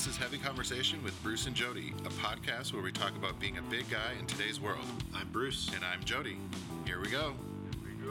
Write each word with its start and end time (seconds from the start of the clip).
This 0.00 0.14
is 0.14 0.16
Heavy 0.16 0.38
Conversation 0.38 1.04
with 1.04 1.22
Bruce 1.22 1.46
and 1.46 1.54
Jody, 1.54 1.92
a 2.06 2.08
podcast 2.08 2.72
where 2.72 2.80
we 2.82 2.90
talk 2.90 3.14
about 3.16 3.38
being 3.38 3.58
a 3.58 3.62
big 3.64 3.86
guy 3.90 4.12
in 4.18 4.24
today's 4.24 4.58
world. 4.58 4.78
I'm 5.14 5.28
Bruce. 5.28 5.68
And 5.74 5.84
I'm 5.84 6.02
Jody. 6.04 6.38
Here 6.86 6.98
we 7.02 7.10
go. 7.10 7.34
Here 7.84 7.92
we 7.94 8.02
go. 8.02 8.10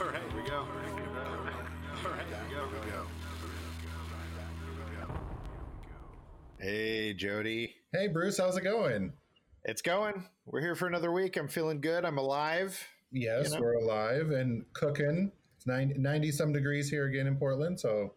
All 0.00 0.08
right, 0.08 0.20
here 0.32 0.42
we 0.42 0.48
go. 0.50 0.56
All 0.56 0.66
right, 2.10 2.26
here 2.26 2.42
we 2.42 2.50
go. 2.50 2.66
Here 2.66 2.80
we 2.84 2.90
go. 2.90 3.06
Hey, 6.58 7.14
Jody. 7.14 7.76
Hey, 7.92 8.08
Bruce, 8.08 8.38
how's 8.38 8.56
it 8.56 8.64
going? 8.64 9.12
It's 9.64 9.82
going. 9.82 10.24
We're 10.46 10.62
here 10.62 10.74
for 10.74 10.88
another 10.88 11.12
week. 11.12 11.36
I'm 11.36 11.46
feeling 11.46 11.80
good. 11.80 12.04
I'm 12.04 12.18
alive. 12.18 12.76
Yes, 13.12 13.50
You 13.50 13.54
know? 13.54 13.60
we're 13.60 13.74
alive 13.74 14.32
and 14.32 14.64
cooking. 14.72 15.30
It's 15.58 15.68
90, 15.68 15.94
90 16.00 16.32
some 16.32 16.52
degrees 16.52 16.90
here 16.90 17.06
again 17.06 17.28
in 17.28 17.36
Portland, 17.36 17.78
so 17.78 18.14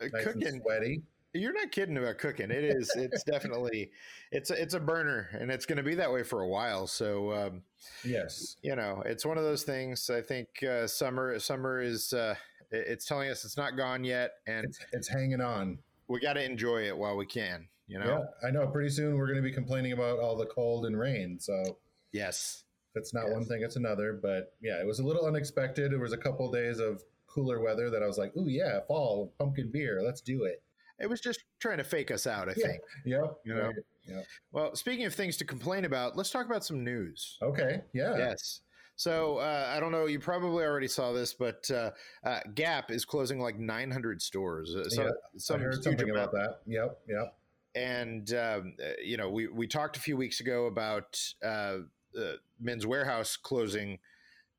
Uh, 0.00 0.06
nice 0.12 0.26
and 0.26 0.42
cooking. 0.42 0.60
sweaty. 0.62 1.02
You're 1.34 1.52
not 1.52 1.70
kidding 1.72 1.96
about 1.98 2.18
cooking. 2.18 2.50
It 2.50 2.64
is. 2.64 2.90
It's 2.96 3.22
definitely. 3.22 3.90
It's 4.32 4.50
a, 4.50 4.60
it's 4.60 4.74
a 4.74 4.80
burner, 4.80 5.28
and 5.38 5.50
it's 5.50 5.66
going 5.66 5.76
to 5.76 5.82
be 5.82 5.94
that 5.96 6.10
way 6.12 6.22
for 6.22 6.40
a 6.40 6.48
while. 6.48 6.86
So 6.86 7.32
um, 7.32 7.62
Yes. 8.04 8.56
you 8.62 8.74
know, 8.76 9.02
it's 9.04 9.26
one 9.26 9.36
of 9.38 9.44
those 9.44 9.62
things. 9.62 10.08
I 10.10 10.22
think 10.22 10.48
uh, 10.62 10.86
summer 10.86 11.38
summer 11.38 11.80
is. 11.80 12.12
Uh, 12.12 12.34
it's 12.70 13.06
telling 13.06 13.30
us 13.30 13.44
it's 13.46 13.56
not 13.56 13.76
gone 13.76 14.04
yet, 14.04 14.32
and 14.46 14.64
It's 14.66 14.78
it's 14.92 15.08
hanging 15.08 15.40
on. 15.40 15.78
we 16.08 16.20
got 16.20 16.34
to 16.34 16.44
enjoy 16.44 16.86
it 16.86 16.96
while 16.96 17.16
we 17.16 17.24
can. 17.26 17.66
You 17.86 17.98
know. 17.98 18.26
Yeah, 18.42 18.48
I 18.48 18.50
know. 18.50 18.66
Pretty 18.66 18.90
soon 18.90 19.16
we're 19.16 19.26
going 19.26 19.36
to 19.36 19.42
be 19.42 19.52
complaining 19.52 19.92
about 19.92 20.18
all 20.18 20.36
the 20.36 20.44
cold 20.46 20.84
and 20.86 20.98
rain. 20.98 21.38
So 21.40 21.78
Yes. 22.12 22.64
it's 22.94 23.14
not 23.14 23.24
Yes. 23.26 23.32
one 23.34 23.44
thing, 23.44 23.62
it's 23.62 23.76
another. 23.76 24.12
But 24.14 24.54
yeah, 24.60 24.80
it 24.80 24.86
was 24.86 24.98
a 24.98 25.04
little 25.06 25.26
unexpected. 25.26 25.92
There 25.92 25.98
was 25.98 26.12
a 26.12 26.18
couple 26.18 26.50
days 26.50 26.78
of 26.78 27.02
cooler 27.26 27.60
weather 27.60 27.88
that 27.90 28.02
I 28.02 28.06
was 28.06 28.18
like, 28.18 28.36
"Ooh, 28.36 28.48
yeah, 28.48 28.80
fall 28.86 29.32
pumpkin 29.38 29.70
beer, 29.70 30.02
let's 30.02 30.20
do 30.20 30.44
it." 30.44 30.62
It 31.00 31.08
was 31.08 31.20
just 31.20 31.44
trying 31.60 31.78
to 31.78 31.84
fake 31.84 32.10
us 32.10 32.26
out. 32.26 32.48
I 32.48 32.54
think. 32.54 32.80
Yep. 33.04 33.38
You 33.44 33.54
know. 33.54 33.62
right, 33.62 33.74
Yep. 34.08 34.24
Well, 34.52 34.74
speaking 34.74 35.04
of 35.04 35.14
things 35.14 35.36
to 35.36 35.44
complain 35.44 35.84
about, 35.84 36.16
let's 36.16 36.30
talk 36.30 36.46
about 36.46 36.64
some 36.64 36.82
news. 36.82 37.36
Okay. 37.42 37.82
Yeah. 37.92 38.16
Yes. 38.16 38.60
So 38.96 39.36
uh, 39.36 39.72
I 39.74 39.78
don't 39.78 39.92
know. 39.92 40.06
You 40.06 40.18
probably 40.18 40.64
already 40.64 40.88
saw 40.88 41.12
this, 41.12 41.32
but 41.32 41.70
uh, 41.70 41.90
uh, 42.24 42.40
Gap 42.54 42.90
is 42.90 43.04
closing 43.04 43.38
like 43.38 43.58
900 43.58 44.20
stores. 44.20 44.74
Uh, 44.74 44.88
So, 44.88 45.02
Yeah, 45.04 45.10
some 45.36 45.60
I 45.60 45.64
heard 45.64 45.84
something 45.84 46.10
about 46.10 46.32
that. 46.32 46.60
Yep. 46.66 46.98
Yep. 47.08 47.34
And 47.74 48.32
um, 48.32 48.74
uh, 48.82 48.92
you 49.02 49.16
know, 49.16 49.30
we 49.30 49.46
we 49.46 49.68
talked 49.68 49.96
a 49.96 50.00
few 50.00 50.16
weeks 50.16 50.40
ago 50.40 50.66
about 50.66 51.22
uh, 51.44 51.78
uh, 52.18 52.32
Men's 52.58 52.86
Wearhouse 52.86 53.40
closing 53.40 53.98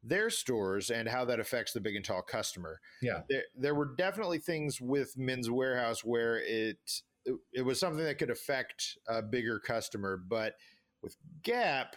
their 0.04 0.30
stores 0.30 0.90
and 0.90 1.08
how 1.08 1.26
that 1.26 1.40
affects 1.40 1.74
the 1.74 1.82
big 1.82 1.96
and 1.96 2.06
tall 2.06 2.22
customer. 2.22 2.80
Yeah. 3.02 3.22
There, 3.30 3.44
there 3.56 3.76
were 3.76 3.94
definitely 3.98 4.40
things 4.40 4.80
with 4.80 5.18
Men's 5.18 5.50
Wearhouse 5.50 6.00
where 6.04 6.38
it 6.38 6.78
it 7.54 7.62
was 7.62 7.80
something 7.80 8.04
that 8.04 8.18
could 8.18 8.30
affect 8.30 8.98
a 9.08 9.22
bigger 9.22 9.60
customer, 9.60 10.18
but 10.18 10.56
with 11.04 11.16
Gap, 11.44 11.96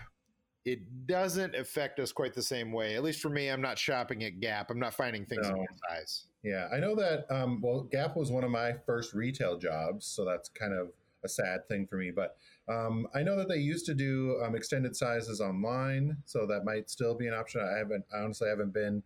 it 0.64 1.06
doesn't 1.06 1.55
affect 1.55 1.98
us 1.98 2.12
quite 2.12 2.34
the 2.34 2.42
same 2.42 2.73
way. 2.73 2.95
At 2.95 3.03
least 3.03 3.20
for 3.20 3.28
me, 3.28 3.48
I'm 3.48 3.61
not 3.61 3.78
shopping 3.78 4.23
at 4.25 4.41
Gap. 4.41 4.70
I'm 4.70 4.78
not 4.78 4.95
finding 4.95 5.25
things 5.25 5.47
in 5.47 5.55
my 5.55 5.64
size. 5.89 6.27
Yeah, 6.42 6.69
I 6.73 6.78
know 6.78 6.95
that. 6.97 7.27
Um, 7.30 7.61
well, 7.61 7.83
Gap 7.83 8.17
was 8.17 8.30
one 8.30 8.45
of 8.45 8.50
my 8.50 8.75
first 8.84 9.14
retail 9.14 9.58
jobs, 9.58 10.06
so 10.06 10.25
that's 10.25 10.48
kind 10.48 10.73
of 10.73 10.89
a 11.25 11.28
sad 11.28 11.67
thing 11.69 11.86
for 11.86 11.97
me. 11.97 12.11
But 12.14 12.36
um, 12.68 13.06
I 13.14 13.22
know 13.22 13.36
that 13.36 13.48
they 13.48 13.56
used 13.56 13.86
to 13.86 13.94
do 13.94 14.41
um, 14.44 14.55
extended 14.55 14.95
sizes 14.95 15.40
online, 15.40 16.17
so 16.24 16.46
that 16.46 16.64
might 16.64 16.90
still 16.90 17.14
be 17.14 17.27
an 17.27 17.34
option. 17.34 17.61
I 17.61 17.78
haven't, 17.78 18.05
I 18.14 18.18
honestly 18.18 18.48
haven't 18.48 18.73
been 18.73 19.02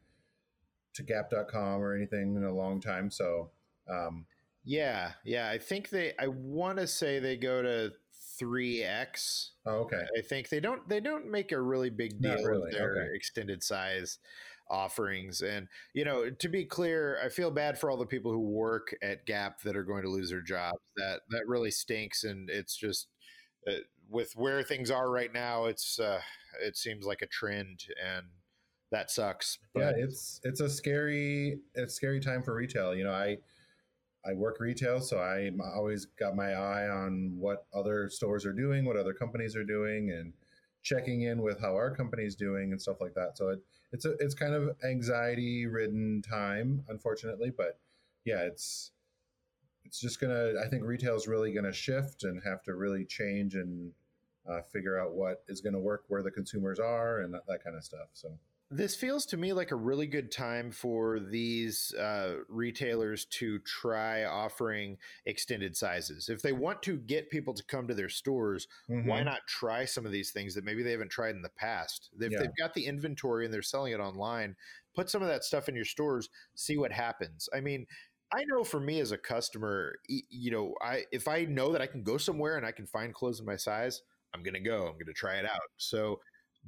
to 0.95 1.03
Gap.com 1.03 1.81
or 1.81 1.95
anything 1.95 2.37
in 2.37 2.45
a 2.45 2.55
long 2.55 2.81
time, 2.81 3.11
so 3.11 3.51
um, 3.91 4.27
Yeah, 4.65 5.13
yeah. 5.25 5.49
I 5.49 5.59
think 5.59 5.89
they. 5.91 6.13
I 6.19 6.29
want 6.29 6.79
to 6.79 6.87
say 6.87 7.19
they 7.19 7.37
go 7.37 7.63
to 7.63 7.93
three 8.39 8.83
X. 8.83 9.53
oh, 9.65 9.81
okay, 9.81 10.03
I 10.19 10.21
think 10.21 10.51
they 10.51 10.61
don't. 10.61 10.87
They 10.89 11.01
don't 11.01 11.31
make 11.31 11.53
a 11.53 11.61
really 11.61 11.91
big 11.91 12.21
deal 12.21 12.43
really, 12.43 12.69
of 12.69 12.73
their 12.73 12.93
okay. 12.93 13.15
extended 13.15 13.63
size 13.63 14.19
offerings. 14.69 15.41
And 15.43 15.69
you 15.95 16.05
know, 16.05 16.29
to 16.29 16.49
be 16.49 16.65
clear, 16.65 17.19
I 17.25 17.31
feel 17.31 17.51
bad 17.51 17.79
for 17.79 17.91
all 17.91 17.97
the 17.97 18.05
people 18.05 18.33
who 18.33 18.41
work 18.41 18.95
at 19.03 19.25
Gap 19.25 19.63
that 19.63 19.77
are 19.77 19.85
going 19.85 20.03
to 20.03 20.11
lose 20.11 20.29
their 20.29 20.43
jobs. 20.43 20.81
That 20.97 21.21
that 21.31 21.47
really 21.47 21.71
stinks, 21.71 22.25
and 22.25 22.51
it's 22.51 22.77
just. 22.77 23.09
Uh, 23.67 23.73
with 24.09 24.33
where 24.37 24.63
things 24.63 24.91
are 24.91 25.11
right 25.11 25.33
now, 25.33 25.65
it's 25.65 25.99
uh, 25.99 26.21
it 26.63 26.77
seems 26.77 27.05
like 27.05 27.23
a 27.23 27.27
trend, 27.27 27.87
and 28.05 28.27
that 28.93 29.11
sucks. 29.11 29.59
yeah, 29.75 29.93
it's 29.97 30.41
it's 30.45 30.61
a 30.61 30.69
scary, 30.69 31.59
it's 31.75 31.93
a 31.93 31.97
scary 31.97 32.21
time 32.21 32.43
for 32.43 32.55
retail. 32.55 32.95
You 32.95 33.05
know, 33.05 33.13
I 33.13 33.39
I 34.25 34.33
work 34.35 34.61
retail, 34.61 35.01
so 35.01 35.19
I 35.19 35.51
always 35.75 36.05
got 36.05 36.37
my 36.37 36.53
eye 36.53 36.89
on 36.89 37.37
what 37.39 37.67
other 37.75 38.09
stores 38.09 38.45
are 38.47 38.53
doing, 38.53 38.85
what 38.85 38.97
other 38.97 39.13
companies 39.13 39.57
are 39.57 39.65
doing, 39.65 40.11
and 40.11 40.33
checking 40.83 41.23
in 41.23 41.43
with 41.43 41.61
how 41.61 41.75
our 41.75 41.91
company's 41.95 42.37
doing 42.37 42.71
and 42.71 42.81
stuff 42.81 43.01
like 43.01 43.15
that. 43.15 43.37
So 43.37 43.49
it, 43.49 43.59
it's 43.93 44.05
a 44.05 44.13
it's 44.21 44.35
kind 44.35 44.55
of 44.55 44.77
anxiety 44.85 45.67
ridden 45.67 46.23
time, 46.23 46.85
unfortunately, 46.89 47.53
but 47.57 47.79
yeah, 48.25 48.41
it's 48.41 48.93
it's 49.87 50.01
just 50.01 50.21
gonna. 50.21 50.53
I 50.65 50.69
think 50.69 50.85
retail 50.85 51.15
is 51.17 51.27
really 51.27 51.53
gonna 51.53 51.73
shift 51.73 52.25
and 52.25 52.43
have 52.45 52.63
to 52.65 52.75
really 52.75 53.05
change 53.05 53.55
and 53.55 53.93
uh, 54.49 54.63
figure 54.63 54.99
out 54.99 55.13
what 55.13 55.43
is 55.49 55.61
going 55.61 55.73
to 55.73 55.81
work 55.81 56.05
where 56.09 56.23
the 56.23 56.31
consumers 56.31 56.79
are 56.79 57.21
and 57.21 57.35
that, 57.35 57.47
that 57.49 57.65
kind 57.65 57.75
of 57.77 57.83
stuff. 57.83 58.09
So 58.13 58.39
This 58.71 58.95
feels 58.95 59.27
to 59.27 59.37
me 59.37 59.53
like 59.53 59.73
a 59.73 59.77
really 59.77 60.07
good 60.07 60.31
time 60.31 60.71
for 60.71 61.19
these 61.19 61.93
uh, 61.95 62.37
retailers 62.49 63.25
to 63.27 63.59
try 63.61 64.25
offering 64.25 64.99
extended 65.25 65.77
sizes. 65.77 66.29
If 66.29 66.43
they 66.43 66.53
want 66.53 66.83
to 66.85 66.97
get 66.97 67.29
people 67.31 67.55
to 67.55 67.65
come 67.65 67.89
to 67.89 67.95
their 67.95 68.09
stores, 68.09 68.69
Mm-hmm. 68.89 69.09
why 69.09 69.23
not 69.25 69.47
try 69.49 69.85
some 69.85 70.07
of 70.07 70.13
these 70.13 70.31
things 70.31 70.55
that 70.55 70.65
maybe 70.65 70.85
they 70.85 70.93
haven't 70.93 71.11
tried 71.11 71.35
in 71.35 71.43
the 71.43 71.49
past? 71.49 72.11
If 72.21 72.31
Yeah. 72.33 72.39
they've 72.39 72.57
got 72.57 72.75
the 72.75 72.87
inventory 72.87 73.47
and 73.47 73.53
they're 73.53 73.63
selling 73.63 73.93
it 73.93 74.01
online, 74.01 74.55
put 74.95 75.11
some 75.11 75.23
of 75.23 75.29
that 75.29 75.43
stuff 75.45 75.69
in 75.69 75.75
your 75.75 75.85
stores, 75.85 76.29
see 76.55 76.77
what 76.79 76.93
happens. 76.93 77.49
I 77.53 77.61
mean, 77.61 77.87
I 78.35 78.45
know 78.45 78.65
for 78.65 78.81
me 78.81 79.01
as 79.01 79.13
a 79.13 79.19
customer, 79.19 79.95
you 80.09 80.51
know, 80.51 80.75
I 80.83 81.05
if 81.13 81.29
I 81.29 81.45
know 81.45 81.73
that 81.73 81.81
I 81.81 81.87
can 81.87 82.03
go 82.03 82.17
somewhere 82.19 82.57
and 82.57 82.67
I 82.67 82.73
can 82.73 82.87
find 82.87 83.15
clothes 83.15 83.41
in 83.41 83.47
my 83.47 83.57
size, 83.57 84.03
I'm 84.35 84.43
to 84.55 84.61
go. 84.61 84.87
I'm 84.89 84.99
to 85.07 85.13
try 85.13 85.37
it 85.37 85.45
out. 85.45 85.61
So 85.77 86.21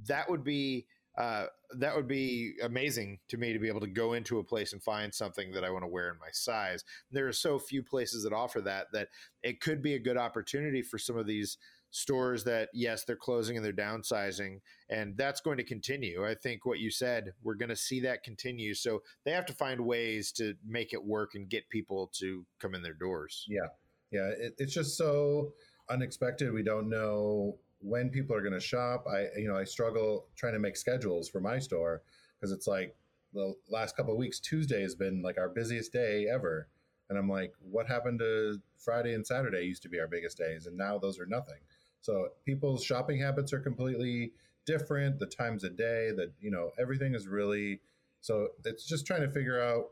that 0.07 0.31
would 0.31 0.45
be 0.45 0.87
uh, 1.19 1.47
that 1.73 1.97
would 1.97 2.07
be 2.07 2.55
amazing 2.63 3.19
to 3.29 3.37
me 3.37 3.53
to 3.53 3.59
be 3.59 3.67
able 3.67 3.81
to 3.81 3.89
go 3.89 4.13
into 4.13 4.39
a 4.39 4.45
place 4.45 4.73
and 4.73 4.81
find 4.81 5.13
something 5.13 5.51
that 5.51 5.65
I 5.65 5.71
want 5.71 5.83
to 5.83 5.89
wear 5.89 6.11
in 6.11 6.19
my 6.21 6.29
size. 6.31 6.85
There 7.11 7.27
are 7.27 7.33
so 7.33 7.59
few 7.59 7.83
places 7.83 8.23
that 8.23 8.33
offer 8.33 8.61
that 8.61 8.87
that 8.93 9.09
it 9.43 9.61
could 9.61 9.83
be 9.83 9.95
a 9.95 9.99
good 9.99 10.17
opportunity 10.17 10.81
for 10.81 10.97
some 10.97 11.17
of 11.19 11.27
these 11.27 11.59
stores 11.91 12.45
that 12.45 12.69
yes 12.75 13.05
they're 13.05 13.17
closing 13.17 13.57
and 13.57 13.65
they're 13.65 13.73
downsizing 13.73 14.61
and 14.91 15.17
that's 15.17 15.41
going 15.41 15.57
to 15.57 15.65
continue 15.65 16.27
i 16.27 16.35
think 16.35 16.67
what 16.67 16.79
you 16.79 16.91
said 16.91 17.33
we're 17.43 17.55
going 17.55 17.71
to 17.71 17.77
see 17.77 18.01
that 18.01 18.23
continue 18.23 18.75
so 18.75 19.03
they 19.25 19.31
have 19.31 19.47
to 19.47 19.55
find 19.55 19.81
ways 19.81 20.31
to 20.31 20.55
make 20.67 20.93
it 20.93 21.03
work 21.03 21.31
and 21.35 21.49
get 21.49 21.69
people 21.71 22.11
to 22.13 22.45
come 22.61 22.75
in 22.75 22.83
their 22.83 22.93
doors 22.93 23.47
Yeah, 23.49 23.69
yeah, 24.11 24.29
it, 24.39 24.55
it's 24.59 24.75
just 24.75 24.97
so 24.97 25.53
unexpected. 25.91 26.53
We 26.53 26.63
don't 26.63 26.89
know 26.89 27.57
when 27.81 28.11
people 28.11 28.35
are 28.37 28.41
going 28.41 28.55
to 28.55 28.61
shop. 28.61 29.05
I, 29.11 29.27
you 29.37 29.49
know, 29.49 29.57
I 29.57 29.65
struggle 29.65 30.27
trying 30.37 30.55
to 30.55 30.59
make 30.59 30.77
schedules 30.77 31.29
for 31.29 31.41
my 31.41 31.59
store 31.59 32.03
because 32.39 32.53
it's 32.53 32.67
like 32.67 32.97
the 33.33 33.55
last 33.71 33.97
couple 33.97 34.13
of 34.13 34.19
weeks. 34.19 34.41
Tuesday 34.41 34.83
has 34.83 34.95
been 34.95 35.23
like 35.23 35.39
our 35.39 35.49
busiest 35.49 35.93
day 35.93 36.27
ever, 36.33 36.69
and 37.09 37.19
I'm 37.19 37.29
like, 37.29 37.53
what 37.61 37.87
happened 37.87 38.19
to 38.21 38.61
Friday 38.79 39.15
and 39.15 39.27
Saturday? 39.27 39.63
Used 39.63 39.83
to 39.83 39.89
be 39.89 40.01
our 40.01 40.09
biggest 40.09 40.39
days, 40.39 40.67
and 40.67 40.77
now 40.77 40.99
those 40.99 41.19
are 41.19 41.27
nothing. 41.27 41.59
So 42.09 42.31
people's 42.47 42.83
shopping 42.83 43.21
habits 43.21 43.53
are 43.53 43.61
completely 43.61 44.33
different. 44.65 45.19
The 45.19 45.27
times 45.27 45.63
of 45.63 45.77
day, 45.77 46.11
that 46.17 46.33
you 46.41 46.51
know, 46.51 46.71
everything 46.81 47.15
is 47.15 47.29
really. 47.29 47.81
So 48.23 48.49
it's 48.65 48.87
just 48.87 49.07
trying 49.07 49.21
to 49.21 49.29
figure 49.29 49.63
out 49.63 49.91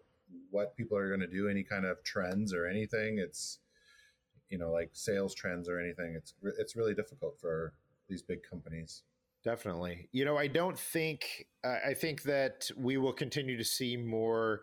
what 0.51 0.75
people 0.79 0.97
are 0.97 1.09
going 1.09 1.21
to 1.21 1.27
do, 1.27 1.47
any 1.47 1.63
kind 1.63 1.85
of 1.85 2.03
trends 2.05 2.55
or 2.55 2.67
anything. 2.67 3.19
It's 3.19 3.59
you 4.49 4.57
know 4.57 4.73
like 4.73 4.89
sales 4.95 5.35
trends 5.35 5.69
or 5.69 5.79
anything. 5.79 6.15
It's 6.17 6.33
it's 6.59 6.75
really 6.75 6.95
difficult 6.95 7.39
for 7.39 7.75
these 8.09 8.23
big 8.23 8.39
companies. 8.49 9.03
Definitely. 9.45 10.09
You 10.11 10.25
know, 10.25 10.39
I 10.39 10.47
don't 10.47 10.79
think, 10.79 11.47
uh, 11.63 11.77
I 11.87 11.95
think 11.95 12.23
that 12.23 12.71
we 12.77 12.97
will 12.97 13.13
continue 13.13 13.59
to 13.59 13.65
see 13.65 13.97
more 13.97 14.63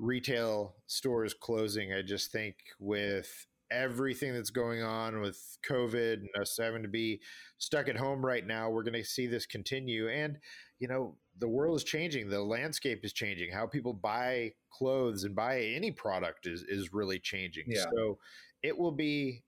retail 0.00 0.74
stores 0.86 1.32
closing. 1.32 1.94
I 1.94 2.02
just 2.02 2.32
think 2.32 2.56
with 2.80 3.46
everything 3.70 4.32
that's 4.32 4.50
going 4.50 4.82
on 4.82 5.20
with 5.20 5.58
COVID 5.68 6.14
and 6.14 6.28
us 6.40 6.58
having 6.60 6.82
to 6.82 6.88
be 6.88 7.20
stuck 7.58 7.88
at 7.88 7.96
home 7.96 8.24
right 8.24 8.46
now, 8.46 8.70
we're 8.70 8.82
going 8.82 8.94
to 8.94 9.04
see 9.04 9.26
this 9.26 9.46
continue. 9.46 10.08
And, 10.08 10.38
you 10.78 10.88
know, 10.88 11.16
the 11.38 11.48
world 11.48 11.76
is 11.76 11.84
changing, 11.84 12.28
the 12.28 12.42
landscape 12.42 13.04
is 13.04 13.12
changing. 13.12 13.52
How 13.52 13.66
people 13.66 13.92
buy 13.92 14.52
clothes 14.70 15.24
and 15.24 15.34
buy 15.34 15.60
any 15.60 15.90
product 15.90 16.46
is, 16.46 16.62
is 16.62 16.92
really 16.92 17.18
changing. 17.18 17.64
Yeah. 17.68 17.84
So 17.94 18.18
it 18.62 18.76
will 18.76 18.92
be 18.92 19.44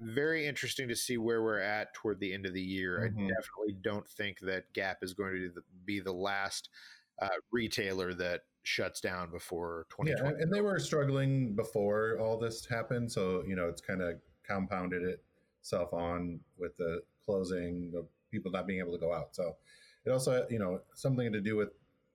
very 0.00 0.46
interesting 0.46 0.88
to 0.88 0.96
see 0.96 1.16
where 1.16 1.42
we're 1.42 1.60
at 1.60 1.94
toward 1.94 2.20
the 2.20 2.32
end 2.32 2.46
of 2.46 2.54
the 2.54 2.62
year. 2.62 2.98
Mhm. 2.98 3.24
I 3.24 3.28
definitely 3.28 3.76
don't 3.80 4.08
think 4.08 4.40
that 4.40 4.72
Gap 4.72 4.98
is 5.02 5.14
going 5.14 5.34
to 5.34 5.62
be 5.84 6.00
the 6.00 6.12
last 6.12 6.68
uh, 7.22 7.28
retailer 7.50 8.14
that 8.14 8.42
shuts 8.64 9.00
down 9.00 9.30
before 9.30 9.86
Yeah, 10.02 10.14
2020. 10.14 10.42
and 10.42 10.52
they 10.52 10.60
were 10.60 10.78
struggling 10.78 11.54
before 11.54 12.18
all 12.18 12.38
this 12.38 12.66
happened, 12.66 13.10
so 13.12 13.42
you 13.44 13.56
know 13.56 13.68
it's 13.68 13.80
kind 13.80 14.02
of 14.02 14.20
compounded 14.44 15.02
itself 15.60 15.92
on 15.92 16.40
with 16.58 16.76
the 16.76 17.02
closing, 17.24 17.92
of 17.96 18.08
people 18.30 18.50
not 18.50 18.66
being 18.66 18.80
able 18.80 18.92
to 18.92 18.98
go 18.98 19.12
out. 19.12 19.34
So 19.34 19.56
it 20.04 20.10
also, 20.10 20.46
you 20.50 20.58
know, 20.58 20.82
something 20.94 21.32
to 21.32 21.40
do 21.40 21.56
with 21.56 21.70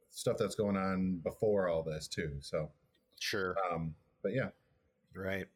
stuff 0.09 0.37
that's 0.37 0.55
going 0.55 0.75
on 0.77 1.17
before 1.19 1.69
all 1.69 1.83
this 1.83 2.07
too. 2.07 2.37
So, 2.41 2.71
Sure. 3.19 3.55
um, 3.71 3.95
but 4.23 4.33
yeah, 4.33 4.49
Right. 5.15 5.47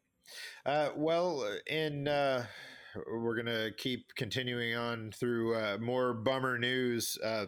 Uh, 0.65 0.91
well, 0.95 1.57
in 1.67 2.07
uh, 2.07 2.45
we're 3.11 3.35
gonna 3.35 3.69
keep 3.77 4.13
continuing 4.15 4.75
on 4.75 5.11
through 5.11 5.55
uh, 5.55 5.77
more 5.79 6.13
bummer 6.13 6.57
news. 6.57 7.17
Uh, 7.23 7.45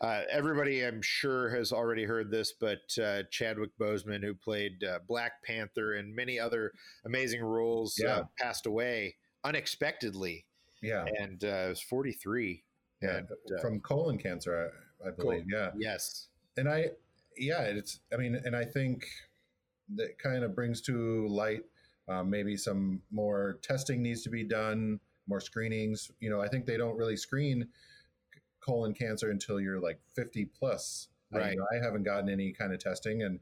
uh, 0.00 0.22
everybody, 0.30 0.82
I'm 0.84 1.02
sure, 1.02 1.50
has 1.50 1.72
already 1.72 2.04
heard 2.04 2.30
this, 2.30 2.52
but 2.58 2.80
uh, 3.02 3.22
Chadwick 3.30 3.70
Boseman, 3.80 4.22
who 4.22 4.34
played 4.34 4.82
uh, 4.84 4.98
Black 5.06 5.42
Panther 5.44 5.94
and 5.94 6.14
many 6.14 6.38
other 6.38 6.72
amazing 7.04 7.42
roles, 7.42 7.98
Yeah. 7.98 8.16
uh, 8.16 8.22
passed 8.38 8.66
away 8.66 9.16
unexpectedly, 9.44 10.44
yeah, 10.82 11.04
and 11.20 11.42
uh, 11.44 11.66
was 11.68 11.80
43. 11.80 12.62
yeah, 13.02 13.18
And, 13.18 13.28
from 13.60 13.80
colon 13.80 14.18
cancer, 14.18 14.70
I, 15.04 15.08
I 15.08 15.10
believe. 15.12 15.44
Yeah, 15.50 15.70
yes, 15.76 16.28
and 16.56 16.68
I, 16.68 16.90
yeah, 17.36 17.62
it's. 17.62 18.00
I 18.12 18.16
mean, 18.16 18.34
and 18.44 18.56
I 18.56 18.64
think 18.64 19.06
that 19.94 20.18
kind 20.18 20.42
of 20.42 20.54
brings 20.54 20.80
to 20.82 21.28
light 21.28 21.62
um, 22.08 22.30
maybe 22.30 22.56
some 22.56 23.02
more 23.10 23.58
testing 23.62 24.02
needs 24.02 24.22
to 24.22 24.30
be 24.30 24.44
done, 24.44 25.00
more 25.26 25.40
screenings. 25.40 26.10
You 26.20 26.30
know, 26.30 26.40
I 26.40 26.48
think 26.48 26.66
they 26.66 26.76
don't 26.76 26.96
really 26.96 27.16
screen 27.16 27.68
colon 28.60 28.94
cancer 28.94 29.30
until 29.30 29.60
you're 29.60 29.80
like 29.80 30.00
50 30.14 30.46
plus. 30.46 31.08
I- 31.34 31.38
Right. 31.38 31.58
I, 31.72 31.84
haven't 31.84 32.04
gotten 32.04 32.28
any 32.28 32.52
kind 32.52 32.72
of 32.72 32.78
testing, 32.78 33.24
and 33.24 33.40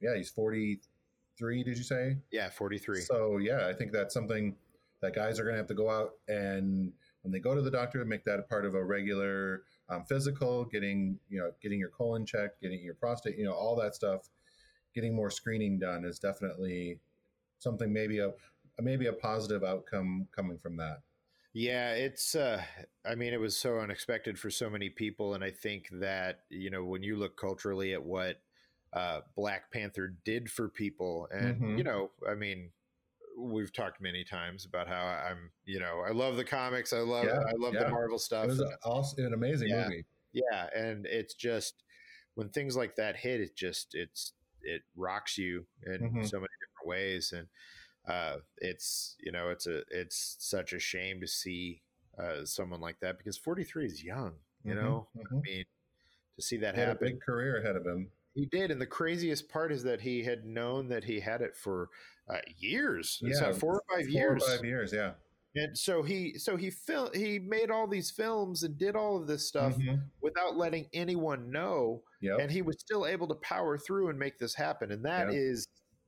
yeah, 0.00 0.16
he's 0.16 0.30
43. 0.30 1.62
Did 1.62 1.76
you 1.76 1.84
say? 1.84 2.16
yeah, 2.32 2.48
43. 2.48 3.02
So 3.02 3.36
yeah, 3.36 3.66
I 3.68 3.74
think 3.74 3.92
that's 3.92 4.14
something 4.14 4.56
that 5.02 5.14
guys 5.14 5.38
are 5.38 5.42
going 5.42 5.52
to 5.52 5.58
have 5.58 5.66
to 5.68 5.74
go 5.74 5.90
out 5.90 6.12
and 6.28 6.92
when 7.26 7.32
they 7.32 7.40
go 7.40 7.56
to 7.56 7.60
the 7.60 7.72
doctor, 7.72 8.04
make 8.04 8.24
that 8.24 8.38
a 8.38 8.42
part 8.42 8.64
of 8.64 8.76
a 8.76 8.84
regular 8.84 9.64
um, 9.88 10.04
physical, 10.04 10.64
getting 10.64 11.18
you 11.28 11.40
know 11.40 11.50
getting 11.60 11.80
your 11.80 11.88
colon 11.88 12.24
checked, 12.24 12.62
getting 12.62 12.80
your 12.84 12.94
prostate, 12.94 13.36
you 13.36 13.44
know 13.44 13.52
all 13.52 13.74
that 13.74 13.96
stuff. 13.96 14.28
Getting 14.94 15.12
more 15.12 15.28
screening 15.28 15.76
done 15.80 16.04
is 16.04 16.20
definitely 16.20 17.00
something 17.58 17.92
maybe 17.92 18.18
a 18.18 18.32
maybe 18.80 19.06
a 19.06 19.12
positive 19.12 19.64
outcome 19.64 20.28
coming 20.32 20.58
from 20.58 20.76
that. 20.76 21.02
Yeah, 21.52 21.92
it's 21.94 22.34
uh 22.34 22.64
I 23.04 23.14
mean 23.14 23.32
it 23.32 23.40
was 23.40 23.56
so 23.56 23.78
unexpected 23.78 24.38
for 24.38 24.50
so 24.50 24.68
many 24.68 24.90
people 24.90 25.34
and 25.34 25.42
I 25.42 25.50
think 25.50 25.88
that, 25.92 26.44
you 26.50 26.70
know, 26.70 26.84
when 26.84 27.02
you 27.02 27.16
look 27.16 27.36
culturally 27.36 27.94
at 27.94 28.02
what 28.02 28.42
uh 28.92 29.22
Black 29.34 29.70
Panther 29.72 30.08
did 30.08 30.50
for 30.50 30.68
people 30.68 31.28
and 31.30 31.56
Mhm. 31.62 31.76
you 31.76 31.84
know, 31.84 32.12
I 32.28 32.34
mean 32.34 32.72
we've 33.38 33.72
talked 33.72 34.00
many 34.00 34.24
times 34.24 34.64
about 34.66 34.88
how 34.88 35.04
I'm, 35.06 35.52
you 35.64 35.80
know, 35.80 36.00
I 36.00 36.10
love 36.12 36.36
the 36.36 36.44
comics, 36.44 36.92
I 36.92 37.00
love 37.00 37.26
Yeah, 37.26 37.38
I 37.48 37.52
love 37.58 37.74
yeah. 37.74 37.80
the 37.80 37.86
Marvel 37.86 38.18
stuff. 38.18 38.44
It 38.44 38.48
was 38.48 38.60
a, 38.60 38.78
also 38.84 39.24
an 39.24 39.32
amazing 39.34 39.68
Yeah. 39.68 39.88
movie. 39.88 40.04
yeah, 40.32 40.68
and 40.74 41.06
it's 41.06 41.34
just 41.34 41.84
when 42.34 42.50
things 42.50 42.76
like 42.76 42.96
that 42.96 43.16
hit 43.16 43.40
it 43.40 43.56
just 43.56 43.94
it's 43.94 44.34
it 44.62 44.82
rocks 44.96 45.38
you 45.38 45.66
in 45.84 46.00
Mhm. 46.00 46.22
so 46.22 46.38
many 46.38 46.48
different 46.86 47.02
ways 47.10 47.32
and 47.32 47.48
uh 48.08 48.38
it's 48.58 49.16
you 49.20 49.32
know 49.32 49.50
it's 49.50 49.66
a 49.66 49.82
it's 49.90 50.36
such 50.38 50.72
a 50.72 50.78
shame 50.78 51.20
to 51.20 51.26
see 51.26 51.82
uh 52.18 52.44
someone 52.44 52.80
like 52.80 53.00
that 53.00 53.18
because 53.18 53.36
43 53.38 53.86
is 53.86 54.04
young 54.04 54.34
you 54.64 54.74
Mhm, 54.74 54.80
know 54.82 55.08
mhm. 55.16 55.38
i 55.44 55.48
mean 55.48 55.64
to 56.36 56.42
see 56.42 56.56
that 56.58 56.74
He 56.74 56.80
had 56.80 56.88
a 56.88 56.90
happen 56.90 57.08
big 57.12 57.20
career 57.20 57.58
ahead 57.60 57.76
of 57.76 57.86
him. 57.86 58.12
he 58.34 58.46
did 58.46 58.70
and 58.70 58.80
the 58.80 58.86
craziest 58.86 59.48
part 59.48 59.72
is 59.72 59.82
that 59.84 60.00
he 60.02 60.22
had 60.24 60.44
known 60.44 60.88
that 60.88 61.04
he 61.04 61.20
had 61.20 61.40
it 61.42 61.56
for 61.56 61.88
uh, 62.28 62.40
years 62.58 63.22
uh, 63.24 63.28
Yeah, 63.28 63.52
four 63.52 63.74
or 63.76 63.82
five 63.90 64.04
Four 64.12 64.12
years 64.12 64.42
or 64.42 64.56
five 64.56 64.64
years, 64.64 64.92
yeah. 64.92 65.14
and 65.54 65.76
so 65.78 66.02
he 66.02 66.38
so 66.38 66.56
he 66.56 66.70
fil- 66.70 67.10
he 67.14 67.38
made 67.38 67.70
all 67.70 67.86
these 67.86 68.10
films 68.10 68.62
and 68.62 68.76
did 68.78 68.96
all 68.96 69.16
of 69.16 69.26
this 69.26 69.46
stuff 69.48 69.74
Mhm. 69.78 70.10
without 70.20 70.56
letting 70.56 70.88
anyone 70.92 71.50
know 71.50 72.02
Yep. 72.20 72.38
and 72.40 72.50
he 72.52 72.62
was 72.62 72.76
still 72.80 73.06
able 73.06 73.28
to 73.28 73.34
power 73.36 73.78
through 73.78 74.08
and 74.10 74.18
make 74.18 74.38
this 74.38 74.54
happen 74.54 74.90
and 74.92 75.04
that 75.04 75.28
Yeah. 75.28 75.34
is, 75.34 75.66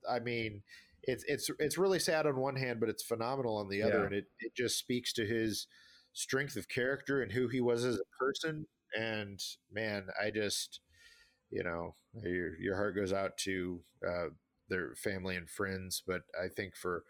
i 0.09 0.19
mean 0.19 0.61
it's 1.03 1.23
it's 1.27 1.49
it's 1.59 1.77
really 1.77 1.99
sad 1.99 2.25
on 2.25 2.35
one 2.39 2.55
hand 2.55 2.79
but 2.79 2.89
it's 2.89 3.03
phenomenal 3.03 3.57
on 3.57 3.69
the 3.69 3.81
other 3.81 3.99
Yeah. 3.99 4.05
and 4.05 4.13
it, 4.13 4.25
it 4.39 4.53
just 4.55 4.77
speaks 4.77 5.13
to 5.13 5.25
his 5.25 5.67
strength 6.13 6.55
of 6.55 6.67
character 6.67 7.21
and 7.21 7.31
who 7.31 7.47
he 7.47 7.61
was 7.61 7.85
as 7.85 7.95
a 7.95 8.23
person 8.23 8.65
and 8.97 9.39
man 9.71 10.07
i 10.21 10.29
just 10.29 10.81
you 11.51 11.63
know 11.63 11.95
your, 12.23 12.59
your 12.59 12.75
heart 12.75 12.95
goes 12.95 13.13
out 13.13 13.37
to 13.37 13.79
uh, 14.07 14.27
their 14.69 14.93
family 14.95 15.35
and 15.35 15.49
friends 15.49 16.03
but 16.05 16.21
i 16.43 16.47
think 16.47 16.75
for 16.75 17.03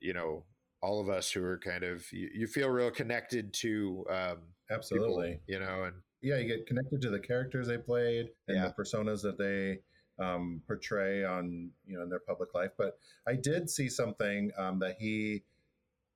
you 0.00 0.12
know 0.12 0.44
all 0.82 1.00
of 1.00 1.08
us 1.10 1.30
who 1.30 1.42
are 1.44 1.58
kind 1.58 1.84
of 1.84 2.10
you, 2.12 2.30
you 2.34 2.46
feel 2.46 2.68
real 2.70 2.90
connected 2.90 3.52
to 3.52 4.04
um, 4.10 4.36
people, 4.68 4.76
Absolutely. 4.76 5.40
you 5.46 5.60
know 5.60 5.84
and 5.84 5.94
yeah, 6.22 6.36
you 6.36 6.46
get 6.46 6.66
connected 6.66 7.00
to 7.02 7.10
the 7.10 7.18
characters 7.18 7.66
they 7.66 7.78
played 7.78 8.28
and 8.48 8.56
Yeah. 8.58 8.68
the 8.68 8.82
personas 8.82 9.22
that 9.22 9.38
they 9.38 9.78
um, 10.20 10.62
portray 10.66 11.24
on 11.24 11.70
you 11.86 11.96
know 11.96 12.02
in 12.02 12.08
their 12.10 12.20
public 12.20 12.54
life. 12.54 12.72
But 12.76 12.98
I 13.26 13.34
did 13.34 13.70
see 13.70 13.88
something 13.88 14.50
um, 14.56 14.78
that 14.80 14.96
he 14.98 15.42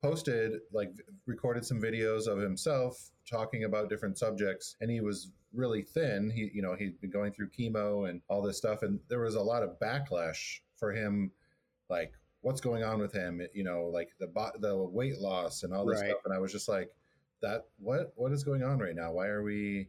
posted, 0.03 0.61
like 0.73 0.93
recorded 1.27 1.65
some 1.65 1.81
videos 1.81 2.27
of 2.27 2.39
himself 2.39 3.11
talking 3.29 3.65
about 3.65 3.89
different 3.89 4.19
subjects, 4.19 4.77
and 4.81 4.91
he 4.91 5.01
was 5.01 5.31
really 5.53 5.83
thin. 5.83 6.31
He 6.31 6.51
you 6.53 6.63
know 6.63 6.75
he'd 6.75 7.01
been 7.01 7.11
going 7.11 7.33
through 7.33 7.51
chemo 7.51 8.09
and 8.09 8.21
all 8.29 8.43
this 8.43 8.59
stuff, 8.59 8.83
and 8.83 9.01
there 9.09 9.21
was 9.21 9.35
a 9.35 9.41
lot 9.43 9.63
of 9.63 9.79
backlash 9.81 10.61
for 10.77 10.93
him, 10.93 11.31
like 11.89 12.13
what's 12.43 12.61
going 12.61 12.85
on 12.85 13.01
with 13.01 13.13
him, 13.13 13.41
you 13.55 13.65
know, 13.65 13.85
like 13.85 14.11
the 14.21 14.27
bo- 14.27 14.53
the 14.61 14.77
weight 14.77 15.19
loss 15.19 15.63
and 15.63 15.73
all 15.73 15.87
this 15.87 16.01
Right. 16.01 16.11
stuff, 16.11 16.21
and 16.27 16.35
I 16.35 16.39
was 16.39 16.53
just 16.53 16.69
like 16.69 16.91
that 17.41 17.67
what 17.79 18.13
what 18.17 18.33
is 18.33 18.43
going 18.45 18.63
on 18.63 18.79
right 18.79 18.95
now 18.95 19.13
why 19.13 19.27
are 19.27 19.43
we 19.43 19.87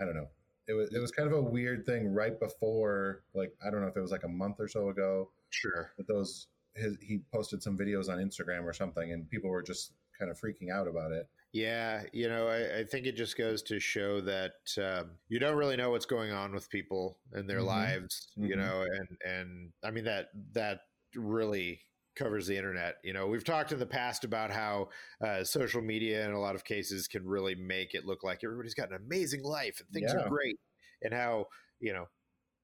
i 0.00 0.04
don't 0.04 0.14
know 0.14 0.28
it 0.68 0.72
was 0.72 0.92
it 0.94 0.98
was 0.98 1.10
kind 1.10 1.26
of 1.30 1.34
a 1.36 1.42
weird 1.42 1.84
thing 1.84 2.12
right 2.12 2.38
before 2.40 3.24
like 3.34 3.54
i 3.66 3.70
don't 3.70 3.80
know 3.80 3.86
if 3.88 3.96
it 3.96 4.00
was 4.00 4.10
like 4.10 4.24
a 4.24 4.28
month 4.28 4.56
or 4.58 4.68
so 4.68 4.88
ago 4.88 5.30
sure 5.50 5.92
that 5.96 6.06
those 6.08 6.48
his 6.74 6.96
he 7.00 7.18
posted 7.32 7.62
some 7.62 7.76
videos 7.78 8.08
on 8.08 8.18
instagram 8.18 8.64
or 8.64 8.72
something 8.72 9.12
and 9.12 9.28
people 9.30 9.50
were 9.50 9.62
just 9.62 9.92
kind 10.18 10.30
of 10.30 10.38
freaking 10.40 10.70
out 10.70 10.88
about 10.88 11.12
it 11.12 11.28
Yeah, 11.52 12.04
you 12.12 12.28
know, 12.28 12.48
I, 12.48 12.78
I 12.80 12.84
think 12.84 13.06
it 13.06 13.14
just 13.16 13.36
goes 13.38 13.62
to 13.64 13.78
show 13.78 14.20
that 14.22 14.54
um, 14.76 15.18
you 15.28 15.38
don't 15.38 15.56
really 15.56 15.76
know 15.76 15.90
what's 15.90 16.06
going 16.06 16.32
on 16.32 16.52
with 16.52 16.68
people 16.68 17.20
in 17.32 17.46
their 17.46 17.60
Mhm. 17.60 17.66
lives, 17.66 18.32
you 18.42 18.56
Mhm. 18.56 18.56
know, 18.56 18.82
and 18.82 19.18
and 19.24 19.72
I 19.84 19.92
mean 19.92 20.02
that 20.04 20.30
that 20.54 20.80
really 21.14 21.80
covers 22.16 22.46
the 22.46 22.56
internet. 22.56 22.96
You 23.04 23.12
know, 23.12 23.26
we've 23.26 23.44
talked 23.44 23.72
in 23.72 23.78
the 23.78 23.86
past 23.86 24.24
about 24.24 24.50
how 24.50 24.88
uh, 25.24 25.44
social 25.44 25.82
media 25.82 26.24
in 26.26 26.32
a 26.32 26.40
lot 26.40 26.54
of 26.54 26.64
cases 26.64 27.08
can 27.08 27.26
really 27.26 27.54
make 27.54 27.94
it 27.94 28.04
look 28.06 28.22
like 28.24 28.42
everybody's 28.44 28.74
got 28.74 28.90
an 28.90 28.96
amazing 28.96 29.42
life 29.42 29.80
and 29.80 29.88
things 29.90 30.12
Yeah. 30.12 30.24
are 30.24 30.28
great, 30.28 30.58
and 31.02 31.12
how 31.14 31.46
you 31.80 31.92
know 31.92 32.06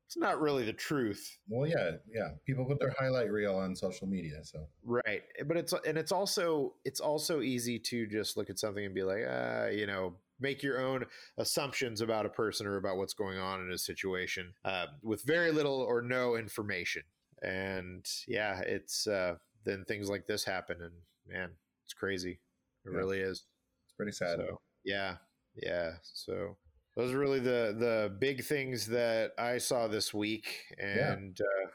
it's 0.07 0.17
not 0.17 0.41
really 0.41 0.65
the 0.65 0.73
truth. 0.73 1.39
well 1.49 1.69
yeah 1.69 1.93
yeah 2.13 2.31
people 2.45 2.65
put 2.65 2.79
their 2.81 2.95
highlight 2.99 3.31
reel 3.31 3.55
on 3.57 3.77
social 3.77 4.07
media 4.09 4.43
so 4.45 4.67
Right. 4.83 5.23
But 5.47 5.57
it's 5.57 5.73
and 5.87 5.97
it's 5.99 6.11
also 6.13 6.75
it's 6.85 7.01
also 7.01 7.41
easy 7.43 7.79
to 7.79 8.07
just 8.07 8.37
look 8.37 8.51
at 8.51 8.59
something 8.59 8.85
and 8.85 8.95
be 8.95 9.03
like, 9.03 9.23
ah, 9.29 9.67
you 9.67 9.87
know, 9.87 10.17
make 10.41 10.63
your 10.63 10.81
own 10.81 11.05
assumptions 11.37 12.01
about 12.01 12.25
a 12.27 12.31
person 12.31 12.67
or 12.67 12.77
about 12.77 12.97
what's 12.97 13.13
going 13.15 13.39
on 13.39 13.61
in 13.61 13.71
a 13.71 13.79
situation 13.79 14.55
uh, 14.65 14.87
with 15.03 15.23
very 15.25 15.53
little 15.53 15.81
or 15.81 16.01
no 16.03 16.35
information. 16.35 17.03
And 17.43 18.07
yeah, 18.29 18.61
it's 18.61 19.07
uh, 19.07 19.37
then 19.65 19.85
things 19.87 20.09
like 20.11 20.27
this 20.27 20.45
happen, 20.45 20.81
and 20.83 20.93
man, 21.27 21.51
it's 21.85 21.95
crazy. 21.95 22.41
It 22.85 22.91
Yeah. 22.91 22.97
really 22.99 23.21
is. 23.21 23.45
it's 23.85 23.95
pretty 23.97 24.13
sad 24.13 24.37
So 24.37 24.61
yeah, 24.85 25.17
yeah. 25.55 25.97
So 26.03 26.57
those 26.97 27.13
are 27.13 27.19
really 27.19 27.41
the 27.41 27.75
the 27.79 28.17
big 28.19 28.45
things 28.45 28.87
that 28.89 29.33
I 29.39 29.59
saw 29.59 29.89
this 29.89 30.13
week, 30.13 30.75
and 30.79 31.39
yeah, 31.39 31.67
uh, 31.67 31.71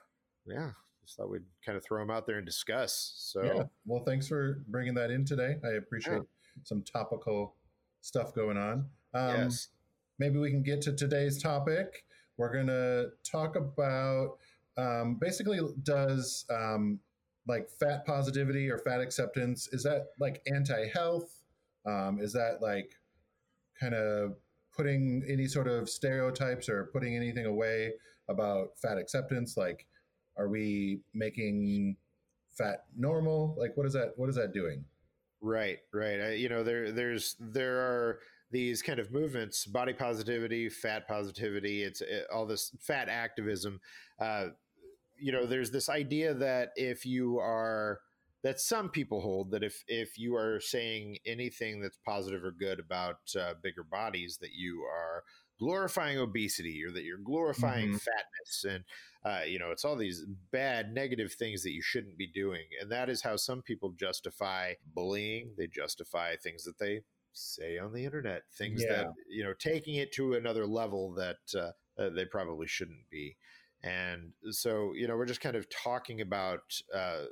yeah 0.46 0.72
just 1.04 1.18
thought 1.18 1.30
we'd 1.30 1.44
kind 1.64 1.78
of 1.78 1.84
throw 1.84 2.02
them 2.02 2.10
out 2.10 2.26
there 2.26 2.38
and 2.38 2.46
discuss. 2.46 3.14
So 3.18 3.44
yeah 3.44 3.64
well 3.86 4.04
thanks 4.04 4.28
for 4.28 4.64
bringing 4.68 4.96
that 4.96 5.12
in 5.12 5.24
today 5.24 5.58
i 5.64 5.74
appreciate 5.74 6.24
some 6.64 6.82
topical 6.82 7.56
stuff 8.02 8.34
going 8.34 8.58
on 8.58 8.90
um, 9.16 9.36
yes, 9.36 9.70
maybe 10.20 10.38
we 10.40 10.52
can 10.52 10.62
get 10.62 10.82
to 10.84 10.94
today's 10.94 11.42
topic. 11.42 12.04
We're 12.38 12.52
going 12.52 12.68
to 12.68 13.12
talk 13.24 13.56
about 13.56 14.38
um, 14.77 15.17
basically 15.20 15.60
does 15.84 16.46
um, 16.50 17.00
like 17.48 17.70
fat 17.79 18.05
positivity 18.05 18.70
or 18.70 18.77
fat 18.79 19.01
acceptance 19.01 19.67
is 19.72 19.84
that 19.84 20.08
like 20.20 20.41
anti-health? 20.53 21.44
Um, 21.86 22.20
is 22.20 22.34
that 22.34 22.58
like 22.62 22.91
kind 23.79 23.94
of 23.94 24.36
putting 24.75 25.24
any 25.29 25.48
sort 25.48 25.67
of 25.67 25.89
stereotypes 25.89 26.67
or 26.67 26.89
putting 26.91 27.15
anything 27.15 27.46
away 27.46 27.94
about 28.29 28.70
fat 28.82 28.98
acceptance? 28.98 29.55
Like, 29.55 29.86
are 30.38 30.50
we 30.50 31.00
making 31.13 31.98
fat 32.58 32.86
normal? 32.98 33.55
Like, 33.58 33.77
what 33.77 33.86
is 33.86 33.94
that? 33.94 34.13
What 34.15 34.29
is 34.29 34.36
that 34.36 34.53
doing? 34.53 34.84
right, 35.41 35.77
right. 35.94 36.20
I, 36.20 36.34
you 36.34 36.50
know, 36.50 36.63
there 36.63 36.91
there's 36.91 37.36
there 37.39 37.77
are 37.77 38.20
these 38.51 38.82
kind 38.82 39.00
of 39.00 39.12
movements, 39.12 39.65
body 39.65 39.94
positivity, 39.94 40.70
fat 40.70 41.08
positivity, 41.08 41.84
it's 41.84 42.01
it, 42.01 42.25
all 42.34 42.46
this 42.46 42.75
fat 42.79 43.10
activism. 43.10 43.79
Uh, 44.20 44.48
you 45.20 45.32
know, 45.32 45.46
there's 45.46 45.72
this 45.72 45.90
idea 45.90 46.34
that 46.34 46.70
if 46.76 47.06
you 47.06 47.40
are 47.40 48.00
that 48.44 48.60
some 48.60 48.90
people 48.90 49.22
hold 49.22 49.52
that 49.52 49.64
if 49.64 49.84
if 49.88 50.18
you 50.18 50.36
are 50.36 50.60
saying 50.60 51.18
anything 51.26 51.82
that's 51.82 51.98
positive 52.06 52.44
or 52.44 52.52
good 52.52 52.80
about 52.80 53.18
uh, 53.40 53.54
bigger 53.62 53.84
bodies, 53.84 54.38
that 54.42 54.52
you 54.54 54.84
are 54.84 55.24
glorifying 55.60 56.20
obesity 56.20 56.84
or 56.86 56.92
that 56.92 57.04
you're 57.04 57.18
glorifying 57.18 57.88
mm-hmm. 57.88 57.96
fatness 57.96 58.66
and 58.68 58.84
uh, 59.26 59.44
you 59.46 59.58
know 59.58 59.72
it's 59.72 59.86
all 59.86 59.96
these 59.96 60.26
bad 60.52 60.94
negative 60.94 61.32
things 61.34 61.64
that 61.64 61.72
you 61.72 61.82
shouldn't 61.82 62.18
be 62.18 62.28
doing 62.28 62.64
and 62.82 62.92
that 62.92 63.10
is 63.10 63.22
how 63.22 63.36
some 63.36 63.62
people 63.62 63.94
justify 63.98 64.74
bullying 64.94 65.52
they 65.58 65.68
justify 65.68 66.36
things 66.36 66.64
that 66.64 66.78
they 66.78 67.02
say 67.32 67.78
on 67.78 67.94
the 67.94 68.04
internet 68.04 68.42
things 68.58 68.84
yeah. 68.84 68.98
that 68.98 69.08
you 69.30 69.44
know 69.44 69.54
taking 69.58 69.96
it 69.96 70.12
to 70.12 70.34
another 70.34 70.66
level 70.66 71.14
that 71.14 71.38
uh, 71.56 71.72
uh, 72.02 72.10
they 72.10 72.26
probably 72.26 72.68
shouldn't 72.68 73.10
be 73.10 73.36
and 73.86 74.32
so 74.51 74.94
you 74.96 75.08
know 75.08 75.15
we're 75.15 75.25
just 75.25 75.42
kind 75.42 75.56
of 75.56 75.68
talking 75.70 76.22
about 76.22 76.62
uh, 76.94 77.24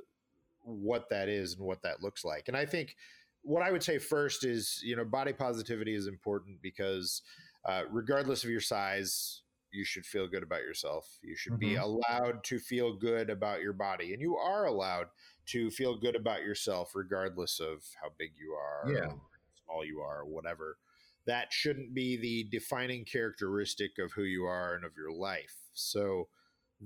what 0.62 1.08
that 1.10 1.28
is 1.28 1.54
and 1.54 1.66
what 1.66 1.82
that 1.82 2.02
looks 2.02 2.24
like 2.24 2.48
and 2.48 2.56
i 2.56 2.64
think 2.64 2.96
what 3.42 3.62
i 3.62 3.70
would 3.70 3.82
say 3.82 3.98
first 3.98 4.44
is 4.44 4.80
you 4.82 4.96
know 4.96 5.04
body 5.04 5.32
positivity 5.32 5.94
is 5.94 6.06
important 6.06 6.56
because 6.62 7.20
uh, 7.64 7.82
regardless 7.90 8.44
of 8.44 8.50
your 8.50 8.60
size, 8.60 9.42
you 9.72 9.84
should 9.84 10.04
feel 10.04 10.28
good 10.28 10.42
about 10.42 10.60
yourself. 10.60 11.18
You 11.22 11.34
should 11.34 11.54
mm-hmm. 11.54 11.60
be 11.60 11.76
allowed 11.76 12.44
to 12.44 12.58
feel 12.58 12.94
good 12.94 13.30
about 13.30 13.62
your 13.62 13.72
body, 13.72 14.12
and 14.12 14.20
you 14.20 14.36
are 14.36 14.66
allowed 14.66 15.06
to 15.46 15.70
feel 15.70 15.98
good 15.98 16.14
about 16.14 16.42
yourself, 16.42 16.92
regardless 16.94 17.60
of 17.60 17.84
how 18.00 18.10
big 18.18 18.32
you 18.38 18.52
are, 18.52 18.92
yeah. 18.92 19.12
small 19.64 19.84
you 19.84 20.00
are, 20.00 20.20
or 20.20 20.26
whatever. 20.26 20.78
That 21.26 21.52
shouldn't 21.52 21.94
be 21.94 22.16
the 22.16 22.44
defining 22.50 23.04
characteristic 23.04 23.92
of 23.98 24.12
who 24.12 24.24
you 24.24 24.44
are 24.44 24.74
and 24.74 24.84
of 24.84 24.92
your 24.96 25.10
life. 25.10 25.56
So 25.72 26.28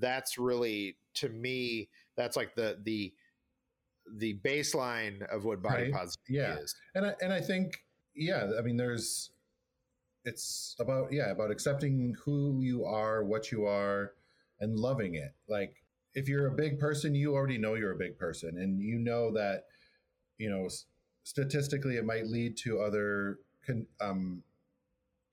that's 0.00 0.38
really, 0.38 0.97
to 1.14 1.28
me, 1.28 1.88
that's 2.17 2.37
like 2.37 2.55
the 2.55 2.78
the 2.83 3.12
the 4.17 4.38
baseline 4.45 5.26
of 5.28 5.45
what 5.45 5.62
body 5.62 5.85
right. 5.85 5.93
positivity 5.93 6.35
yeah. 6.35 6.57
is. 6.57 6.75
And 6.95 7.07
I, 7.07 7.14
and 7.21 7.33
I 7.33 7.40
think 7.40 7.85
yeah, 8.14 8.50
I 8.59 8.62
mean, 8.62 8.76
there's 8.76 9.31
it's 10.25 10.76
about 10.78 11.12
yeah 11.12 11.31
about 11.31 11.50
accepting 11.50 12.14
who 12.25 12.61
you 12.61 12.85
are 12.85 13.25
what 13.25 13.50
you 13.50 13.64
are 13.64 14.12
and 14.61 14.78
loving 14.78 15.14
it 15.14 15.33
like 15.49 15.83
if 16.14 16.28
you're 16.28 16.49
a 16.49 16.55
big 16.55 16.78
person 16.78 17.14
you 17.14 17.35
already 17.35 17.57
know 17.57 17.75
you're 17.75 17.93
a 17.93 17.99
big 17.99 18.19
person 18.19 18.59
and 18.59 18.83
you 18.83 18.99
know 18.99 19.33
that 19.33 19.64
you 20.37 20.50
know 20.50 20.69
statistically 21.25 21.97
it 21.97 22.05
might 22.05 22.26
lead 22.26 22.57
to 22.57 22.81
other 22.81 23.38
con- 23.67 23.87
um, 24.00 24.43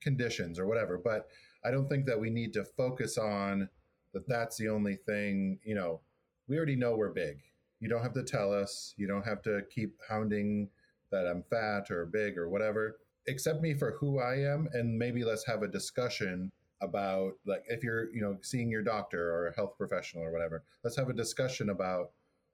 conditions 0.02 0.60
or 0.60 0.66
whatever 0.66 0.98
but 0.98 1.28
i 1.66 1.72
don't 1.72 1.90
think 1.90 2.06
that 2.06 2.20
we 2.20 2.30
need 2.30 2.54
to 2.54 2.64
focus 2.64 3.18
on 3.18 3.68
that 4.16 4.28
that's 4.28 4.58
the 4.58 4.70
only 4.70 4.96
thing 4.96 5.60
you 5.64 5.76
know 5.76 6.00
we 6.48 6.58
already 6.58 6.76
know 6.76 6.96
we're 6.96 7.10
big. 7.10 7.42
You 7.80 7.90
don't 7.90 8.04
have 8.04 8.14
to 8.14 8.24
tell 8.24 8.54
us. 8.54 8.94
You 8.98 9.08
don't 9.08 9.26
have 9.26 9.42
to 9.44 9.62
keep 9.70 9.96
hounding 10.08 10.70
that 11.12 11.28
i'm 11.28 11.44
fat 11.50 11.92
or 11.92 12.06
big 12.06 12.38
or 12.38 12.50
whatever. 12.50 12.98
Accept 13.28 13.62
me 13.62 13.74
for 13.74 13.92
who 14.00 14.20
I 14.20 14.36
am 14.36 14.68
and 14.74 14.98
maybe 14.98 15.24
let's 15.24 15.46
have 15.46 15.64
a 15.64 15.68
discussion 15.68 16.52
about 16.82 17.34
like 17.46 17.64
if 17.68 17.84
you're 17.84 18.14
you 18.14 18.22
know 18.22 18.38
seeing 18.42 18.70
your 18.70 18.84
doctor 18.84 19.34
or 19.34 19.48
a 19.48 19.56
health 19.56 19.78
professional 19.78 20.24
or 20.24 20.32
whatever 20.32 20.64
let's 20.84 20.98
have 20.98 21.08
a 21.10 21.14
discussion 21.14 21.70
about 21.70 22.12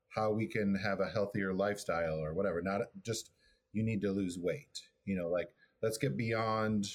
how 0.09 0.31
we 0.31 0.45
can 0.45 0.75
have 0.75 0.99
a 0.99 1.09
healthier 1.09 1.53
lifestyle 1.53 2.19
or 2.19 2.33
whatever. 2.33 2.61
Not 2.61 2.81
just 3.03 3.31
you 3.73 3.83
need 3.83 4.01
to 4.01 4.11
lose 4.11 4.37
weight 4.37 4.81
you 5.05 5.15
know 5.15 5.29
like 5.29 5.49
let's 5.81 5.97
get 5.97 6.17
beyond 6.17 6.87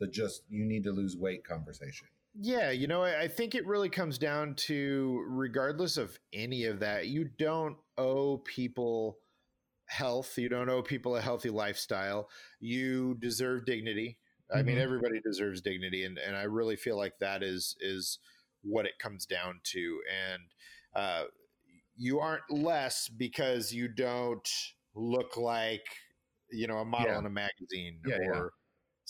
the 0.00 0.06
just 0.06 0.42
you 0.48 0.64
need 0.64 0.84
to 0.84 0.92
lose 0.92 1.16
weight 1.16 1.44
conversation 1.44 2.08
yeah 2.34 2.70
you 2.70 2.86
know 2.86 3.02
i 3.02 3.28
think 3.28 3.54
it 3.54 3.66
really 3.66 3.90
comes 3.90 4.18
down 4.18 4.54
to 4.54 5.22
regardless 5.28 5.96
of 5.96 6.18
any 6.32 6.64
of 6.64 6.80
that 6.80 7.08
you 7.08 7.28
don't 7.38 7.76
owe 7.98 8.38
people 8.38 9.18
health. 9.92 10.38
You 10.38 10.48
don't 10.48 10.70
owe 10.70 10.82
people 10.82 11.16
a 11.16 11.20
healthy 11.20 11.50
lifestyle. 11.50 12.28
You 12.60 13.14
deserve 13.20 13.66
dignity. 13.66 14.18
Mm-hmm. 14.50 14.58
I 14.58 14.62
mean, 14.62 14.76
mm-hmm. 14.76 14.84
everybody 14.84 15.20
deserves 15.20 15.60
dignity, 15.60 16.04
and 16.04 16.18
and 16.18 16.36
I 16.36 16.42
really 16.42 16.76
feel 16.76 16.96
like 16.96 17.18
that 17.20 17.42
is 17.42 17.76
is 17.80 18.18
what 18.62 18.86
it 18.86 18.98
comes 18.98 19.26
down 19.26 19.60
to. 19.64 20.00
And 20.32 20.42
uh, 20.94 21.24
you 21.96 22.20
aren't 22.20 22.50
less 22.50 23.08
because 23.08 23.72
you 23.72 23.88
don't 23.88 24.48
look 24.94 25.36
like 25.36 25.84
you 26.50 26.66
know 26.66 26.78
a 26.78 26.84
model 26.84 27.12
yeah. 27.12 27.18
in 27.18 27.26
a 27.26 27.30
magazine 27.30 27.98
yeah, 28.06 28.16
or. 28.16 28.34
Yeah. 28.34 28.40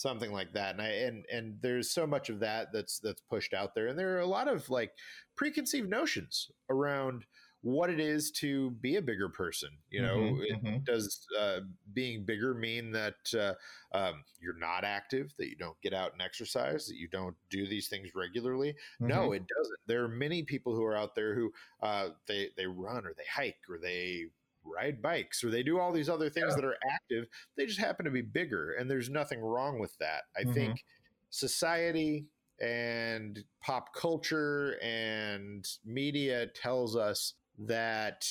Something 0.03 0.33
like 0.33 0.51
that, 0.51 0.73
and 0.73 0.81
I 0.81 0.87
and 0.87 1.25
and 1.31 1.57
there's 1.61 1.89
so 1.89 2.05
much 2.05 2.29
of 2.29 2.41
that 2.41 2.73
that's 2.73 2.99
that's 2.99 3.21
pushed 3.21 3.53
out 3.53 3.73
there, 3.73 3.87
and 3.87 3.97
there 3.97 4.17
are 4.17 4.19
a 4.19 4.25
lot 4.25 4.49
of 4.49 4.69
like 4.69 4.91
preconceived 5.37 5.89
notions 5.89 6.51
around 6.69 7.23
what 7.61 7.89
it 7.89 8.01
is 8.01 8.29
to 8.29 8.71
be 8.81 8.97
a 8.97 9.01
bigger 9.01 9.29
person. 9.29 9.69
You 9.89 10.01
know, 10.01 10.17
mm-hmm, 10.17 10.41
it, 10.41 10.63
mm-hmm. 10.63 10.77
does 10.83 11.25
uh, 11.39 11.59
being 11.93 12.25
bigger 12.25 12.53
mean 12.53 12.91
that 12.91 13.15
uh, 13.33 13.53
um, 13.97 14.25
you're 14.41 14.59
not 14.59 14.83
active, 14.83 15.33
that 15.37 15.47
you 15.47 15.55
don't 15.55 15.79
get 15.81 15.93
out 15.93 16.11
and 16.11 16.21
exercise, 16.21 16.85
that 16.87 16.97
you 16.97 17.07
don't 17.07 17.37
do 17.49 17.65
these 17.65 17.87
things 17.87 18.09
regularly? 18.13 18.71
Mm-hmm. 19.01 19.07
No, 19.07 19.31
it 19.31 19.43
doesn't. 19.47 19.79
There 19.87 20.03
are 20.03 20.09
many 20.09 20.43
people 20.43 20.75
who 20.75 20.83
are 20.83 20.97
out 20.97 21.15
there 21.15 21.33
who 21.33 21.53
uh, 21.81 22.09
they 22.27 22.49
they 22.57 22.67
run 22.67 23.05
or 23.05 23.13
they 23.15 23.23
hike 23.33 23.61
or 23.69 23.79
they 23.81 24.25
ride 24.65 25.01
bikes 25.01 25.43
or 25.43 25.49
they 25.49 25.63
do 25.63 25.79
all 25.79 25.91
these 25.91 26.09
other 26.09 26.29
things 26.29 26.47
yeah. 26.49 26.55
that 26.55 26.65
are 26.65 26.77
active. 26.91 27.25
They 27.57 27.65
just 27.65 27.79
happen 27.79 28.05
to 28.05 28.11
be 28.11 28.21
bigger, 28.21 28.73
and 28.73 28.89
there's 28.89 29.09
nothing 29.09 29.41
wrong 29.41 29.79
with 29.79 29.97
that. 29.99 30.23
I 30.37 30.41
mm-hmm. 30.41 30.53
think 30.53 30.83
society 31.29 32.25
and 32.61 33.43
pop 33.61 33.93
culture 33.93 34.77
and 34.81 35.67
media 35.85 36.47
tells 36.47 36.95
us 36.95 37.33
that 37.57 38.25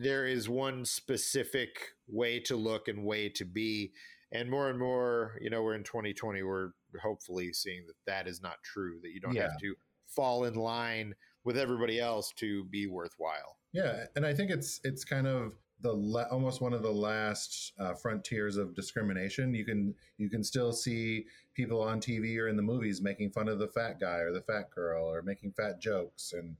there 0.00 0.26
is 0.26 0.48
one 0.48 0.84
specific 0.84 1.94
way 2.08 2.40
to 2.40 2.56
look 2.56 2.88
and 2.88 3.04
way 3.04 3.28
to 3.28 3.44
be 3.44 3.92
and 4.32 4.50
more 4.50 4.68
and 4.68 4.78
more 4.78 5.38
you 5.40 5.50
know 5.50 5.62
we're 5.62 5.74
in 5.74 5.84
2020 5.84 6.42
we're 6.42 6.70
hopefully 7.02 7.52
seeing 7.52 7.84
that 7.86 7.94
that 8.06 8.28
is 8.28 8.42
not 8.42 8.56
true 8.62 8.98
that 9.02 9.10
you 9.10 9.20
don't 9.20 9.34
yeah. 9.34 9.42
have 9.42 9.58
to 9.58 9.74
fall 10.14 10.44
in 10.44 10.54
line 10.54 11.14
with 11.44 11.56
everybody 11.58 12.00
else 12.00 12.32
to 12.36 12.64
be 12.64 12.86
worthwhile. 12.86 13.56
Yeah 13.72 14.04
and 14.16 14.24
i 14.24 14.32
think 14.32 14.50
it's 14.50 14.80
it's 14.84 15.04
kind 15.04 15.26
of 15.26 15.54
the 15.80 15.92
la- 15.92 16.28
almost 16.30 16.62
one 16.62 16.72
of 16.72 16.82
the 16.82 16.90
last 16.90 17.72
uh, 17.78 17.92
frontiers 17.92 18.56
of 18.56 18.74
discrimination. 18.74 19.52
You 19.52 19.64
can 19.64 19.94
you 20.16 20.30
can 20.30 20.42
still 20.42 20.72
see 20.72 21.26
people 21.54 21.82
on 21.82 22.00
tv 22.00 22.38
or 22.38 22.48
in 22.48 22.56
the 22.56 22.62
movies 22.62 23.02
making 23.02 23.30
fun 23.32 23.48
of 23.48 23.58
the 23.58 23.68
fat 23.68 24.00
guy 24.00 24.18
or 24.18 24.32
the 24.32 24.40
fat 24.40 24.70
girl 24.70 25.04
or 25.04 25.22
making 25.22 25.52
fat 25.52 25.80
jokes 25.80 26.32
and 26.32 26.56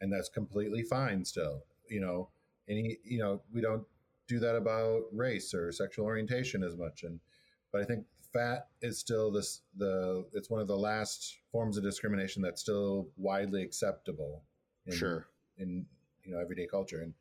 and 0.00 0.12
that's 0.12 0.28
completely 0.28 0.82
fine 0.82 1.24
still 1.24 1.62
you 1.88 2.00
know? 2.00 2.28
Any 2.66 2.96
you 3.04 3.18
know 3.18 3.42
we 3.52 3.60
don't 3.60 3.84
do 4.26 4.38
that 4.38 4.56
about 4.56 5.02
race 5.12 5.52
or 5.52 5.70
sexual 5.70 6.06
orientation 6.06 6.62
as 6.62 6.74
much 6.76 7.02
and 7.02 7.20
but 7.70 7.82
i 7.82 7.84
think 7.84 8.06
fat 8.34 8.66
is 8.82 8.98
still 8.98 9.30
this 9.30 9.62
the 9.76 10.26
it's 10.34 10.50
one 10.50 10.60
of 10.60 10.66
the 10.66 10.76
last 10.76 11.38
forms 11.50 11.78
of 11.78 11.82
discrimination 11.82 12.42
that's 12.42 12.60
still 12.60 13.08
widely 13.16 13.62
acceptable 13.62 14.42
in, 14.86 14.94
sure. 14.94 15.26
in 15.56 15.86
you 16.24 16.34
know 16.34 16.40
everyday 16.40 16.66
culture. 16.66 17.00
And 17.00 17.14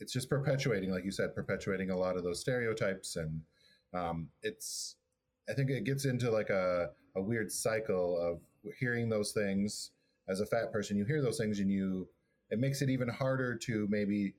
it's 0.00 0.12
just 0.12 0.30
perpetuating 0.30 0.90
like 0.90 1.04
you 1.04 1.10
said 1.10 1.34
perpetuating 1.34 1.90
a 1.90 1.96
lot 1.96 2.16
of 2.16 2.24
those 2.24 2.40
stereotypes. 2.40 3.16
And 3.16 3.42
um, 3.92 4.28
it's 4.42 4.96
i 5.48 5.52
think 5.52 5.68
it 5.68 5.84
gets 5.84 6.06
into 6.06 6.30
like 6.30 6.48
a, 6.48 6.88
a 7.16 7.20
weird 7.20 7.52
cycle 7.52 8.18
of 8.18 8.40
hearing 8.78 9.10
those 9.10 9.32
things 9.32 9.90
as 10.28 10.40
a 10.40 10.46
fat 10.46 10.72
person, 10.72 10.96
you 10.96 11.04
hear 11.04 11.22
those 11.22 11.38
things 11.38 11.58
and 11.60 11.70
you, 11.70 12.08
it 12.50 12.58
makes 12.58 12.82
it 12.82 12.88
even 12.88 13.08
harder 13.08 13.56
to 13.56 13.86
maybe 13.90 14.34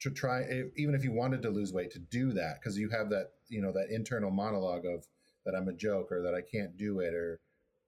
to 0.00 0.10
try, 0.10 0.42
even 0.76 0.94
if 0.94 1.04
you 1.04 1.12
wanted 1.12 1.42
to 1.42 1.50
lose 1.50 1.72
weight, 1.72 1.90
to 1.92 1.98
do 1.98 2.32
that. 2.32 2.56
Because 2.60 2.78
you 2.78 2.88
have 2.90 3.10
that, 3.10 3.30
you 3.48 3.60
know, 3.60 3.72
that 3.72 3.90
internal 3.90 4.30
monologue 4.30 4.86
of 4.86 5.06
that 5.50 5.56
I'm 5.56 5.68
a 5.68 5.72
joke 5.72 6.12
or 6.12 6.22
that 6.22 6.34
I 6.34 6.40
can't 6.40 6.76
do 6.76 7.00
it 7.00 7.14
or, 7.14 7.40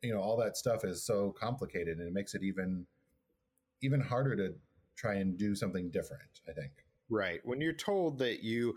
you 0.02 0.12
know, 0.12 0.20
all 0.20 0.36
that 0.38 0.56
stuff 0.56 0.84
is 0.84 1.04
so 1.04 1.34
complicated 1.38 1.98
and 1.98 2.08
it 2.08 2.14
makes 2.14 2.34
it 2.34 2.42
even, 2.42 2.86
even 3.82 4.00
harder 4.00 4.36
to 4.36 4.54
try 4.96 5.14
and 5.14 5.36
do 5.36 5.54
something 5.54 5.90
different. 5.90 6.40
I 6.48 6.52
think. 6.52 6.72
Right. 7.08 7.40
When 7.44 7.60
you're 7.60 7.72
told 7.72 8.18
that 8.18 8.42
you 8.42 8.74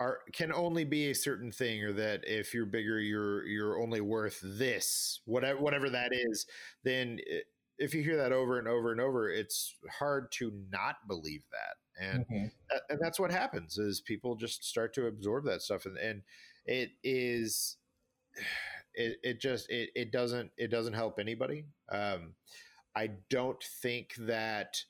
are 0.00 0.20
can 0.32 0.52
only 0.52 0.84
be 0.84 1.10
a 1.10 1.14
certain 1.14 1.50
thing 1.50 1.82
or 1.82 1.92
that 1.92 2.20
if 2.24 2.54
you're 2.54 2.66
bigger 2.66 3.00
you're 3.00 3.44
you're 3.46 3.80
only 3.80 4.00
worth 4.00 4.38
this 4.44 5.18
whatever 5.24 5.58
whatever 5.60 5.90
that 5.90 6.12
is 6.12 6.46
then 6.84 7.18
if 7.78 7.94
you 7.94 8.02
hear 8.02 8.16
that 8.16 8.32
over 8.32 8.58
and 8.58 8.68
over 8.68 8.90
and 8.92 9.00
over, 9.00 9.30
it's 9.30 9.74
hard 9.98 10.30
to 10.32 10.52
not 10.70 10.96
believe 11.06 11.42
that. 11.52 12.04
And 12.04 12.24
mm-hmm. 12.26 12.46
that, 12.70 12.82
and 12.90 12.98
that's 13.00 13.18
what 13.18 13.30
happens 13.30 13.78
is 13.78 14.00
people 14.00 14.34
just 14.36 14.64
start 14.64 14.92
to 14.94 15.06
absorb 15.06 15.44
that 15.46 15.62
stuff 15.62 15.86
and, 15.86 15.96
and 15.96 16.22
it 16.64 16.90
is 17.02 17.76
it, 18.94 19.18
it 19.22 19.40
just 19.40 19.70
it, 19.70 19.90
it 19.94 20.12
doesn't 20.12 20.50
it 20.56 20.68
doesn't 20.70 20.94
help 20.94 21.18
anybody. 21.18 21.64
Um, 21.90 22.34
I 22.96 23.10
don't 23.30 23.62
think 23.62 24.14
that 24.18 24.82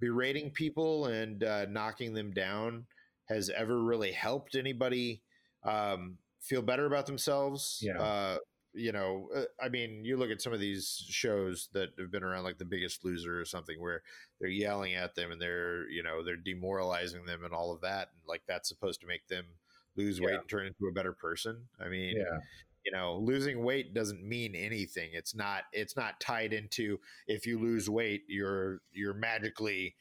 berating 0.00 0.50
people 0.50 1.06
and 1.06 1.42
uh, 1.42 1.66
knocking 1.66 2.14
them 2.14 2.30
down 2.32 2.86
has 3.28 3.50
ever 3.50 3.82
really 3.82 4.12
helped 4.12 4.54
anybody 4.54 5.22
um, 5.64 6.18
feel 6.40 6.62
better 6.62 6.86
about 6.86 7.06
themselves. 7.06 7.80
Yeah. 7.82 7.98
Uh, 8.00 8.36
you 8.72 8.92
know, 8.92 9.30
uh, 9.34 9.44
I 9.60 9.70
mean, 9.70 10.04
you 10.04 10.18
look 10.18 10.30
at 10.30 10.42
some 10.42 10.52
of 10.52 10.60
these 10.60 11.02
shows 11.08 11.70
that 11.72 11.88
have 11.98 12.10
been 12.10 12.22
around, 12.22 12.44
like 12.44 12.58
The 12.58 12.66
Biggest 12.66 13.04
Loser 13.04 13.40
or 13.40 13.46
something, 13.46 13.80
where 13.80 14.02
they're 14.38 14.50
yelling 14.50 14.94
at 14.94 15.14
them 15.14 15.32
and 15.32 15.40
they're, 15.40 15.88
you 15.88 16.02
know, 16.02 16.22
they're 16.22 16.36
demoralizing 16.36 17.24
them 17.24 17.42
and 17.42 17.54
all 17.54 17.72
of 17.72 17.80
that, 17.80 18.10
and 18.12 18.28
like 18.28 18.42
that's 18.46 18.68
supposed 18.68 19.00
to 19.00 19.06
make 19.06 19.26
them 19.28 19.46
lose 19.96 20.20
weight 20.20 20.34
and 20.34 20.48
turn 20.48 20.66
into 20.66 20.86
a 20.88 20.92
better 20.92 21.14
person. 21.14 21.68
I 21.80 21.88
mean, 21.88 22.16
Yeah. 22.18 22.38
You 22.86 22.92
know 22.92 23.18
losing 23.18 23.62
weight 23.64 23.92
doesn't 23.92 24.22
mean 24.22 24.54
anything 24.54 25.10
it's 25.12 25.34
not 25.34 25.64
it's 25.72 25.96
not 25.96 26.18
tied 26.20 26.52
into 26.52 26.98
if 27.26 27.44
you 27.44 27.58
lose 27.58 27.90
weight 27.90 28.22
you're 28.28 28.80
you're 28.92 29.12
magically 29.14 29.94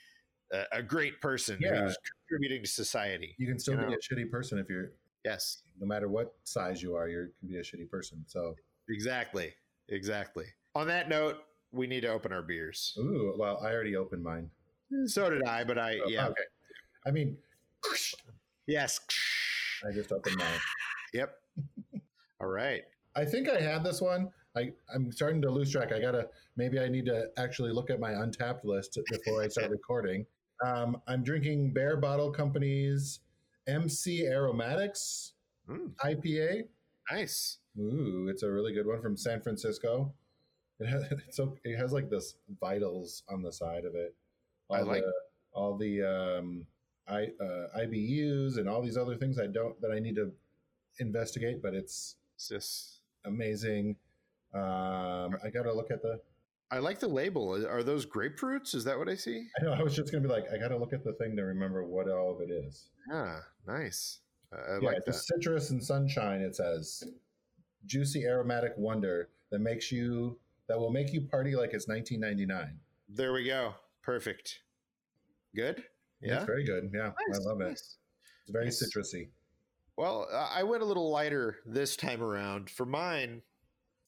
a, 0.54 0.64
a 0.74 0.84
great 0.84 1.20
person 1.20 1.58
Yeah. 1.60 1.70
who's 1.82 1.98
contributing 2.30 2.64
to 2.64 2.70
society 2.70 3.34
You 3.40 3.48
can 3.48 3.58
still 3.60 3.74
You 3.74 3.80
be 3.80 3.86
know. 3.88 3.94
a 3.94 3.98
shitty 4.16 4.30
person 4.30 4.60
if 4.60 4.70
you're, 4.70 4.92
yes 5.24 5.64
no 5.82 5.88
matter 5.88 6.08
what 6.08 6.36
size 6.44 6.82
you 6.84 6.96
are, 6.96 7.10
you 7.10 7.28
can 7.40 7.50
be 7.50 7.58
a 7.58 7.62
shitty 7.62 7.90
person. 7.90 8.24
So, 8.28 8.56
exactly 8.88 9.54
exactly 9.90 10.46
on 10.76 10.88
that 10.88 11.10
note 11.10 11.38
we 11.72 11.88
need 11.88 12.02
to 12.02 12.08
open 12.10 12.32
our 12.32 12.44
beers 12.44 12.96
ooh, 13.00 13.34
well, 13.38 13.58
I 13.64 13.72
already 13.74 13.96
opened 13.96 14.24
mine. 14.24 14.50
Eh, 14.94 15.08
so 15.08 15.30
did 15.32 15.44
i 15.44 15.64
but 15.64 15.78
i 15.80 15.98
Oh, 16.06 16.10
yeah 16.10 16.28
Okay. 16.28 16.44
I 17.08 17.12
mean, 17.12 17.38
yes 18.68 19.00
I 19.88 19.92
just 19.92 20.12
opened 20.12 20.38
mine. 20.38 20.60
yep 21.14 21.36
all 22.46 22.52
right 22.52 22.84
I 23.18 23.24
think 23.26 23.48
I 23.50 23.62
had 23.62 23.82
this 23.82 24.02
one. 24.02 24.30
I, 24.58 24.74
I'm 24.94 25.10
starting 25.10 25.42
to 25.44 25.50
lose 25.50 25.72
track. 25.72 25.94
I 25.94 26.02
gotta 26.02 26.28
maybe 26.58 26.80
I 26.82 26.90
need 26.90 27.06
to 27.06 27.30
actually 27.38 27.72
look 27.72 27.90
at 27.90 27.98
my 28.00 28.12
Untappd 28.12 28.66
list 28.66 29.00
before 29.10 29.42
I 29.42 29.48
start 29.48 29.72
recording. 29.80 30.26
Um, 30.66 30.98
I'm 31.08 31.24
drinking 31.24 31.74
Barebottle 31.74 32.34
Company's 32.34 33.22
MC 33.68 34.26
Aromatics 34.28 35.32
Mm, 35.70 35.94
IPA. 36.04 36.64
nice 37.10 37.58
Ooh, 37.80 38.28
it's 38.30 38.44
a 38.44 38.52
really 38.52 38.74
good 38.74 38.86
one 38.86 39.02
from 39.02 39.16
San 39.18 39.42
Francisco. 39.42 40.14
It 40.82 40.88
has 40.88 41.04
it's 41.12 41.38
so 41.38 41.56
it 41.64 41.78
has 41.78 41.94
like 41.94 42.10
this 42.10 42.36
vitals 42.60 43.24
on 43.30 43.42
the 43.42 43.52
side 43.54 43.86
of 43.86 43.96
it. 43.96 44.14
All 44.70 44.76
I 44.78 44.82
like- 44.82 45.02
the, 45.04 45.14
all 45.54 45.78
the 45.78 46.04
um, 46.04 46.66
I 47.08 47.30
uh, 47.42 47.80
IBUs 47.80 48.58
and 48.58 48.68
all 48.68 48.82
these 48.82 48.98
other 48.98 49.16
things 49.16 49.40
I 49.40 49.48
don't 49.48 49.80
that 49.82 49.92
I 49.92 50.00
need 50.00 50.16
to 50.18 50.34
investigate, 51.00 51.62
but 51.64 51.74
it's 51.74 52.18
it's 52.36 52.48
just 52.50 53.00
amazing. 53.26 53.96
Um, 54.54 55.36
I 55.44 55.50
gotta 55.54 55.74
look 55.74 55.92
at 55.92 56.02
the. 56.02 56.20
i 56.72 56.80
like 56.80 57.00
the 57.00 57.08
label 57.08 57.54
are 57.68 57.84
those 57.84 58.06
grapefruits 58.06 58.74
is 58.74 58.84
that 58.86 58.98
what 58.98 59.08
i 59.10 59.16
see 59.16 59.48
I 59.60 59.64
know 59.66 59.74
I 59.74 59.84
was 59.84 59.96
just 59.96 60.12
gonna 60.12 60.24
be 60.24 60.30
like, 60.34 60.46
I 60.54 60.58
gotta 60.58 60.78
look 60.78 60.94
at 60.94 61.04
the 61.04 61.14
thing 61.14 61.36
to 61.36 61.44
remember 61.44 61.84
what 61.86 62.10
all 62.10 62.32
of 62.34 62.42
it 62.42 62.52
is. 62.52 62.90
yeah 63.10 63.40
nice 63.68 64.20
i, 64.54 64.56
I 64.56 64.80
yeah, 64.82 64.88
like 64.88 64.98
it's 64.98 65.08
a 65.08 65.12
that 65.12 65.18
citrus 65.18 65.70
and 65.72 65.84
sunshine. 65.84 66.42
It 66.42 66.56
says, 66.56 67.04
juicy 67.86 68.24
aromatic 68.26 68.74
wonder 68.78 69.30
that 69.52 69.60
makes 69.60 69.92
you 69.92 70.40
that 70.68 70.80
will 70.80 70.92
make 70.92 71.12
you 71.14 71.22
party 71.22 71.56
like 71.56 71.74
it's 71.74 71.88
1999. 71.88 72.80
There 73.10 73.34
we 73.34 73.44
go. 73.46 73.74
Perfect. 74.02 74.60
Good. 75.56 75.84
Yeah. 76.22 76.38
It's 76.38 76.46
very 76.46 76.64
good. 76.66 76.90
Yeah, 76.94 77.12
Nice, 77.30 77.40
I 77.40 77.50
love 77.50 77.62
it. 77.62 77.68
nice. 77.70 77.98
It's 78.44 78.52
very 78.52 78.66
Nice. 78.66 78.82
citrusy. 78.84 79.30
Well, 79.98 80.28
I 80.32 80.64
went 80.64 80.84
a 80.84 80.86
little 80.86 81.10
lighter 81.10 81.58
this 81.66 81.96
time 81.96 82.22
around. 82.22 82.70
For 82.70 82.86
mine, 82.86 83.42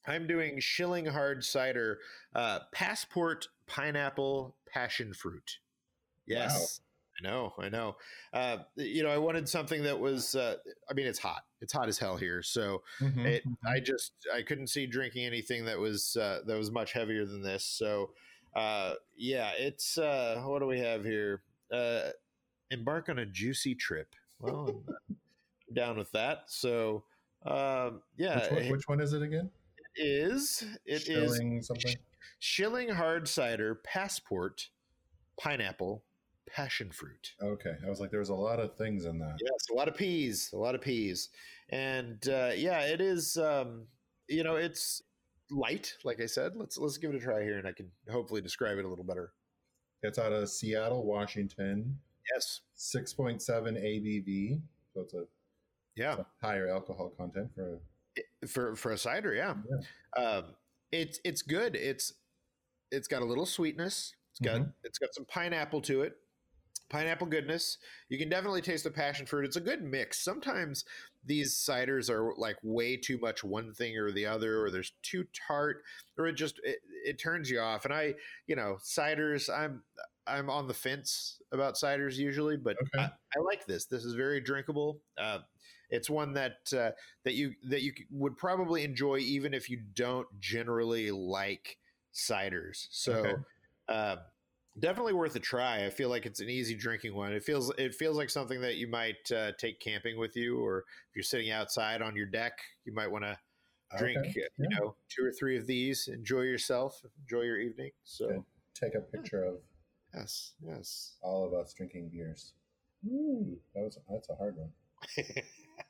I'm 0.06 0.28
doing 0.28 0.60
Schilling 0.60 1.06
Hard 1.06 1.44
Cider 1.44 2.00
uh, 2.36 2.60
Passport 2.74 3.48
Pineapple 3.68 4.56
Passion 4.70 5.14
Fruit. 5.14 5.60
Yes. 6.26 6.82
I 7.20 7.28
know, 7.28 7.54
I 7.58 7.70
know. 7.70 7.96
Uh, 8.32 8.58
you 8.76 9.02
know, 9.02 9.10
I 9.10 9.18
wanted 9.18 9.50
something 9.50 9.82
that 9.84 10.00
was. 10.00 10.36
Uh, 10.36 10.58
I 10.90 10.94
mean, 10.94 11.08
it's 11.08 11.18
hot. 11.18 11.46
It's 11.62 11.74
hot 11.74 11.88
as 11.88 11.98
hell 11.98 12.16
here. 12.16 12.44
So 12.44 12.84
Mm-hmm. 13.02 13.26
it, 13.26 13.44
I 13.66 13.80
just 13.80 14.12
I 14.34 14.44
couldn't 14.44 14.68
see 14.68 14.86
drinking 14.86 15.26
anything 15.26 15.66
that 15.66 15.80
was 15.80 16.16
uh, 16.16 16.42
that 16.46 16.58
was 16.58 16.70
much 16.70 16.94
heavier 16.94 17.26
than 17.26 17.42
this. 17.42 17.64
So 17.64 18.12
uh, 18.56 18.94
yeah, 19.16 19.52
it's 19.58 19.98
uh, 19.98 20.42
what 20.46 20.60
do 20.60 20.68
we 20.68 20.80
have 20.80 21.04
here? 21.04 21.42
Uh, 21.72 22.10
embark 22.70 23.10
on 23.10 23.18
a 23.20 23.26
juicy 23.26 23.74
trip. 23.74 24.14
Well, 24.40 24.84
down 25.74 25.98
with 25.98 26.12
that. 26.12 26.44
So 26.48 27.04
um, 27.46 28.02
yeah, 28.18 28.42
which, 28.42 28.52
one, 28.52 28.72
which 28.72 28.88
one 28.88 29.02
is 29.02 29.14
it 29.14 29.22
again? 29.22 29.50
is 29.98 30.64
it 30.86 30.96
is 30.96 31.04
Schilling 31.04 31.62
something. 31.62 31.96
Schilling 32.40 32.90
Hard 32.90 33.28
Cider 33.28 33.76
Passport 33.76 34.70
Pineapple 35.40 36.04
Passion 36.48 36.92
Fruit. 36.92 37.34
Okay, 37.42 37.74
I 37.86 37.90
was 37.90 38.00
like, 38.00 38.12
there's 38.12 38.30
a 38.30 38.36
lot 38.36 38.60
of 38.60 38.76
things 38.76 39.06
in 39.06 39.20
that. 39.20 39.38
Yes, 39.42 39.70
a 39.72 39.74
lot 39.74 39.88
of 39.88 39.96
peas, 39.96 40.52
a 40.54 40.58
lot 40.58 40.76
of 40.76 40.82
peas, 40.82 41.30
and 41.70 42.28
uh, 42.30 42.52
yeah, 42.56 42.82
it 42.82 43.02
is. 43.02 43.38
Um, 43.38 43.88
you 44.28 44.44
know, 44.44 44.56
it's 44.56 45.02
light, 45.50 45.96
like 46.04 46.22
I 46.22 46.26
said. 46.26 46.54
Let's 46.56 46.78
let's 46.78 46.98
give 46.98 47.12
it 47.12 47.18
a 47.18 47.20
try 47.20 47.42
here, 47.44 47.58
and 47.58 47.68
I 47.68 47.72
can 47.72 47.90
hopefully 48.10 48.42
describe 48.42 48.78
it 48.78 48.86
a 48.86 48.90
little 48.90 49.06
better. 49.06 49.34
It's 50.04 50.20
out 50.20 50.32
of 50.32 50.50
Seattle, 50.50 51.06
Washington. 51.06 51.98
Yes, 52.34 52.62
6.7 52.78 53.40
ABV, 53.42 54.62
so 54.94 55.02
it's 55.02 55.14
a, 55.14 55.24
yeah, 55.98 56.18
higher 56.42 56.70
alcohol 56.70 57.12
content 57.18 57.50
for. 57.56 57.82
for 58.48 58.76
for 58.76 58.92
a 58.92 58.98
cider, 58.98 59.34
yeah. 59.34 59.56
Um, 60.22 60.46
it's 60.92 61.20
it's 61.24 61.42
good. 61.42 61.76
It's 61.76 62.14
it's 62.92 63.08
got 63.08 63.22
a 63.22 63.26
little 63.26 63.46
sweetness. 63.46 64.14
It's 64.32 64.40
got 64.40 64.62
it's 64.84 65.00
got 65.00 65.14
some 65.14 65.26
pineapple 65.26 65.82
to 65.82 66.04
it. 66.04 66.14
Pineapple 66.90 67.28
goodness. 67.28 67.80
You 68.08 68.18
can 68.18 68.30
definitely 68.30 68.62
taste 68.62 68.86
the 68.86 68.92
passion 68.92 69.26
fruit. 69.26 69.46
It's 69.46 69.58
a 69.58 69.62
good 69.62 69.84
mix. 69.84 70.24
Sometimes 70.24 70.86
these 71.28 71.56
ciders 71.56 72.10
are 72.10 72.34
like 72.38 72.58
way 72.64 72.98
too 72.98 73.18
much 73.20 73.44
one 73.44 73.74
thing 73.74 73.98
or 73.98 74.12
the 74.12 74.26
other, 74.26 74.62
or 74.64 74.72
there's 74.72 74.94
too 75.04 75.26
tart, 75.48 75.84
or 76.18 76.28
it 76.28 76.34
just 76.34 76.60
it, 76.64 76.80
it 77.06 77.20
turns 77.20 77.50
you 77.50 77.60
off. 77.60 77.86
And 77.86 77.94
I, 77.94 78.16
you 78.48 78.56
know, 78.56 78.78
ciders. 78.82 79.54
I'm 79.54 79.84
I'm 80.26 80.50
on 80.50 80.68
the 80.68 80.74
fence 80.74 81.42
about 81.52 81.76
ciders 81.76 82.16
usually, 82.16 82.58
but 82.58 82.78
Okay. 82.82 83.04
I, 83.04 83.12
I 83.38 83.40
like 83.44 83.66
this. 83.66 83.86
This 83.86 84.04
is 84.04 84.14
very 84.14 84.42
drinkable. 84.42 85.00
Uh, 85.18 85.40
it's 85.90 86.10
one 86.10 86.34
that 86.34 86.74
uh, 86.74 86.92
that 87.24 87.34
you 87.34 87.54
that 87.70 87.82
you 87.82 87.94
would 88.12 88.38
probably 88.38 88.84
enjoy 88.84 89.18
even 89.18 89.54
if 89.54 89.70
you 89.70 89.80
don't 89.94 90.28
generally 90.40 91.12
like 91.12 91.78
ciders. 92.14 92.88
So 92.92 93.14
Okay. 93.14 93.34
uh, 93.88 94.18
definitely 94.80 95.14
worth 95.14 95.36
a 95.36 95.40
try. 95.40 95.86
I 95.86 95.90
feel 95.90 96.10
like 96.10 96.26
it's 96.26 96.40
an 96.40 96.50
easy 96.50 96.76
drinking 96.76 97.16
one. 97.16 97.34
It 97.34 97.44
feels 97.44 97.72
it 97.78 97.96
feels 97.96 98.18
like 98.18 98.30
something 98.30 98.62
that 98.62 98.76
you 98.76 98.88
might 98.88 99.32
uh, 99.32 99.52
take 99.58 99.80
camping 99.80 100.18
with 100.20 100.36
you, 100.36 100.60
or 100.60 100.80
if 101.10 101.16
you're 101.16 101.24
sitting 101.24 101.52
outside 101.52 102.02
on 102.02 102.16
your 102.16 102.26
deck, 102.26 102.60
you 102.86 102.94
might 102.94 103.12
want 103.12 103.24
to 103.24 103.38
drink 103.98 104.18
Okay, 104.18 104.30
uh, 104.30 104.50
you 104.58 104.70
know 104.70 104.96
two 105.10 105.26
or 105.26 105.32
three 105.32 105.58
of 105.58 105.68
these. 105.68 106.08
Enjoy 106.08 106.42
yourself. 106.42 107.02
Enjoy 107.24 107.44
your 107.44 107.60
evening. 107.60 107.92
So 108.04 108.28
Good. 108.28 108.44
Take 108.74 108.96
a 108.96 109.02
picture 109.02 109.44
of 109.44 109.56
yes, 110.14 110.54
yes. 110.64 111.16
all 111.22 111.46
of 111.46 111.54
us 111.54 111.74
drinking 111.74 112.10
beers. 112.10 112.54
Ooh, 113.08 113.58
that 113.74 113.84
was 113.84 113.98
that's 114.10 114.30
a 114.30 114.36
hard 114.36 114.56
one. 114.58 114.70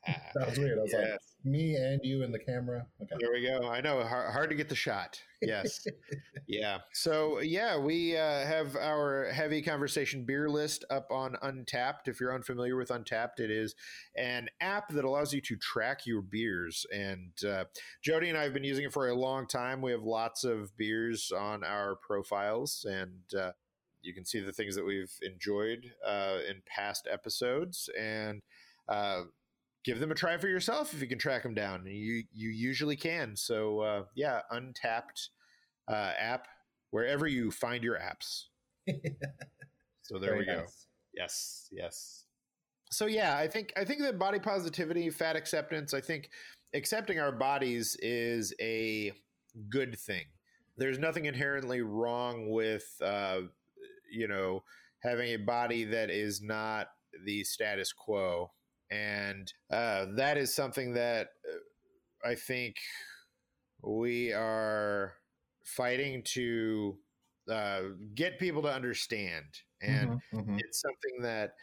That 0.36 0.50
was 0.50 0.58
weird. 0.58 0.80
I 0.80 0.82
was 0.84 0.94
like, 0.94 1.20
me 1.44 1.76
and 1.76 2.00
you 2.04 2.24
in 2.24 2.32
the 2.32 2.40
camera. 2.40 2.86
Okay. 3.02 3.16
There 3.20 3.32
we 3.32 3.42
go. 3.42 3.68
I 3.68 3.82
know 3.82 4.04
hard, 4.04 4.32
hard 4.32 4.50
to 4.50 4.56
get 4.56 4.70
the 4.70 4.76
shot. 4.76 5.20
Yes. 5.42 5.86
yeah. 6.48 6.80
So 6.94 7.40
yeah, 7.40 7.78
we 7.78 8.16
uh, 8.16 8.46
have 8.46 8.76
our 8.76 9.32
heavy 9.32 9.62
conversation 9.62 10.26
beer 10.26 10.50
list 10.50 10.86
up 10.90 11.08
on 11.12 11.36
Untappd. 11.44 12.08
If 12.08 12.20
you're 12.20 12.34
unfamiliar 12.34 12.76
with 12.76 12.90
Untappd, 12.90 13.40
it 13.40 13.52
is 13.52 13.76
an 14.16 14.50
app 14.62 14.90
that 14.90 15.06
allows 15.06 15.34
you 15.34 15.42
to 15.42 15.56
track 15.56 16.06
your 16.06 16.22
beers. 16.22 16.86
And 16.94 17.32
uh, 17.44 17.66
Jody 18.04 18.30
and 18.30 18.38
I 18.38 18.44
have 18.44 18.54
been 18.54 18.64
using 18.64 18.86
it 18.86 18.94
for 18.94 19.10
a 19.10 19.16
long 19.16 19.48
time. 19.48 19.82
We 19.82 19.92
have 19.92 20.04
lots 20.04 20.44
of 20.44 20.76
beers 20.78 21.32
on 21.32 21.64
our 21.64 21.96
profiles, 21.96 22.86
and 22.88 23.40
uh, 23.40 23.52
you 24.02 24.14
can 24.14 24.26
see 24.26 24.40
the 24.40 24.54
things 24.54 24.76
that 24.76 24.86
we've 24.86 25.14
enjoyed 25.22 25.92
uh, 26.06 26.38
in 26.48 26.62
past 26.66 27.08
episodes 27.12 27.90
and. 27.98 28.42
Uh, 28.90 29.24
give 29.88 30.00
them 30.00 30.12
a 30.12 30.16
try 30.16 30.38
for 30.38 30.48
yourself 30.48 30.94
if 30.94 31.02
you 31.02 31.08
can 31.08 31.18
track 31.18 31.42
them 31.42 31.56
down. 31.56 31.86
You 31.88 32.24
you 32.34 32.50
usually 32.50 32.98
can. 32.98 33.36
So 33.36 33.80
uh, 33.80 34.04
yeah, 34.16 34.42
Untappd 34.52 35.30
uh, 35.90 36.12
app 36.20 36.48
wherever 36.92 37.26
you 37.26 37.50
find 37.50 37.84
your 37.84 37.98
apps. 37.98 38.44
So 40.08 40.18
there 40.18 40.32
Very 40.32 40.40
we 40.40 40.46
go. 40.46 40.60
nice. 40.62 40.88
Yes, 41.14 41.68
yes. 41.70 42.24
So 42.90 43.08
yeah, 43.08 43.38
I 43.38 43.48
think 43.48 43.74
I 43.76 43.84
think 43.84 44.02
that 44.02 44.18
body 44.18 44.40
positivity, 44.40 45.10
fat 45.10 45.36
acceptance, 45.36 45.94
I 45.94 46.00
think 46.00 46.30
accepting 46.74 47.20
our 47.20 47.34
bodies 47.34 47.98
is 48.02 48.54
a 48.62 49.12
good 49.70 50.00
thing. 50.00 50.24
There's 50.78 50.98
nothing 50.98 51.26
inherently 51.26 51.82
wrong 51.82 52.50
with 52.50 52.86
uh, 53.04 53.42
you 54.10 54.30
know 54.30 54.64
having 55.04 55.34
a 55.34 55.38
body 55.38 55.84
that 55.84 56.10
is 56.10 56.42
not 56.42 56.88
the 57.26 57.44
status 57.44 57.92
quo, 57.92 58.52
and 58.92 59.52
uh, 59.72 60.08
that 60.16 60.38
is 60.38 60.54
something 60.54 60.94
that 60.94 61.30
uh, 61.52 62.30
I 62.30 62.36
think 62.36 62.78
we 63.82 64.34
are 64.34 65.14
fighting 65.64 66.24
to 66.24 66.98
uh, 67.50 67.82
get 68.16 68.40
people 68.40 68.62
to 68.64 68.74
understand 68.74 69.46
and 69.82 70.10
Mhm, 70.10 70.22
mhm. 70.32 70.64
it's 70.66 70.82
something 70.82 71.22
that 71.22 71.54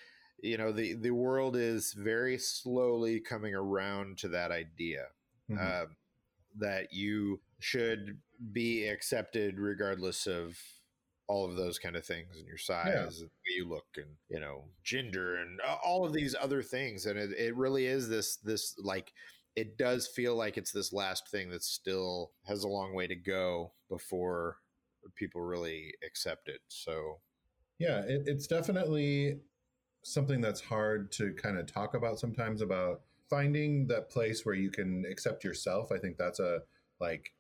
you 0.43 0.57
know 0.57 0.73
the 0.73 0.95
the 0.95 1.11
world 1.11 1.57
is 1.57 1.93
very 1.95 2.39
slowly 2.39 3.21
coming 3.21 3.55
around 3.55 4.19
to 4.19 4.29
that 4.29 4.51
idea 4.53 5.07
Mhm. 5.49 5.59
uh, 5.61 5.87
that 6.57 6.93
you 6.93 7.41
should 7.61 8.21
be 8.53 8.87
accepted 8.89 9.59
regardless 9.59 10.27
of 10.27 10.59
all 11.27 11.49
of 11.49 11.57
those 11.57 11.79
kind 11.79 11.97
of 11.97 12.05
things 12.05 12.37
and 12.37 12.47
your 12.47 12.59
size 12.59 13.21
and 13.21 13.31
the 13.31 13.53
way 13.53 13.57
you 13.57 13.69
look 13.69 13.87
and 13.97 14.07
you 14.29 14.39
know 14.39 14.65
gender 14.83 15.37
and 15.37 15.61
all 15.85 16.05
of 16.05 16.13
these 16.13 16.35
other 16.41 16.63
things 16.63 17.07
and 17.07 17.19
it, 17.19 17.31
it 17.39 17.57
really 17.57 17.87
is 17.87 18.09
this 18.09 18.37
this 18.37 18.75
like 18.79 19.13
it 19.57 19.79
does 19.79 20.07
feel 20.07 20.35
like 20.35 20.59
it's 20.59 20.73
this 20.73 20.93
last 20.93 21.31
thing 21.31 21.49
that 21.49 21.63
still 21.63 22.33
has 22.45 22.65
a 22.65 22.69
long 22.69 22.95
way 22.95 23.07
to 23.07 23.15
go 23.15 23.73
before 23.89 24.59
people 25.15 25.41
really 25.41 25.93
accept 26.05 26.49
it 26.49 26.61
so. 26.69 27.19
Yeah 27.79 28.01
it, 28.01 28.23
it's 28.27 28.47
definitely 28.47 29.41
something 30.03 30.41
that's 30.41 30.61
hard 30.61 31.11
to 31.13 31.33
kind 31.35 31.59
of 31.59 31.67
talk 31.67 31.95
about 31.95 32.19
sometimes 32.19 32.61
about 32.61 33.01
finding 33.29 33.87
that 33.89 34.11
place 34.11 34.45
where 34.45 34.55
you 34.55 34.71
can 34.71 35.05
accept 35.11 35.45
yourself. 35.45 35.91
I 35.91 35.99
think 35.99 36.17
that's 36.17 36.41
a 36.41 36.61
like 37.01 37.33